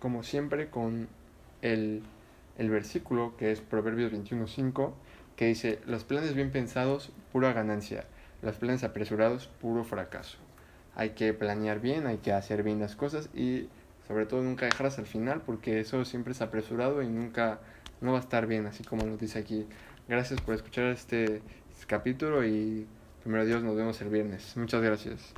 como 0.00 0.22
siempre 0.24 0.68
con 0.68 1.08
el, 1.62 2.02
el 2.58 2.68
versículo 2.68 3.36
que 3.36 3.52
es 3.52 3.60
Proverbios 3.60 4.12
21.5 4.12 4.92
que 5.36 5.46
dice, 5.46 5.78
los 5.86 6.04
planes 6.04 6.34
bien 6.34 6.50
pensados, 6.50 7.12
pura 7.32 7.52
ganancia, 7.52 8.04
los 8.42 8.56
planes 8.56 8.84
apresurados, 8.84 9.48
puro 9.60 9.84
fracaso. 9.84 10.38
Hay 10.94 11.10
que 11.10 11.34
planear 11.34 11.80
bien, 11.80 12.06
hay 12.06 12.18
que 12.18 12.32
hacer 12.32 12.62
bien 12.62 12.80
las 12.80 12.96
cosas 12.96 13.28
y 13.34 13.68
sobre 14.08 14.26
todo 14.26 14.42
nunca 14.42 14.66
dejarlas 14.66 14.98
al 14.98 15.06
final 15.06 15.42
porque 15.44 15.80
eso 15.80 16.04
siempre 16.04 16.32
es 16.32 16.40
apresurado 16.40 17.02
y 17.02 17.08
nunca 17.08 17.60
no 18.00 18.12
va 18.12 18.18
a 18.18 18.22
estar 18.22 18.46
bien, 18.46 18.66
así 18.66 18.84
como 18.84 19.04
nos 19.04 19.18
dice 19.18 19.38
aquí. 19.38 19.66
Gracias 20.08 20.40
por 20.40 20.54
escuchar 20.54 20.86
este 20.86 21.42
capítulo 21.86 22.44
y 22.44 22.86
primero 23.22 23.44
Dios 23.44 23.62
nos 23.62 23.76
vemos 23.76 24.00
el 24.00 24.08
viernes. 24.08 24.56
Muchas 24.56 24.82
gracias. 24.82 25.34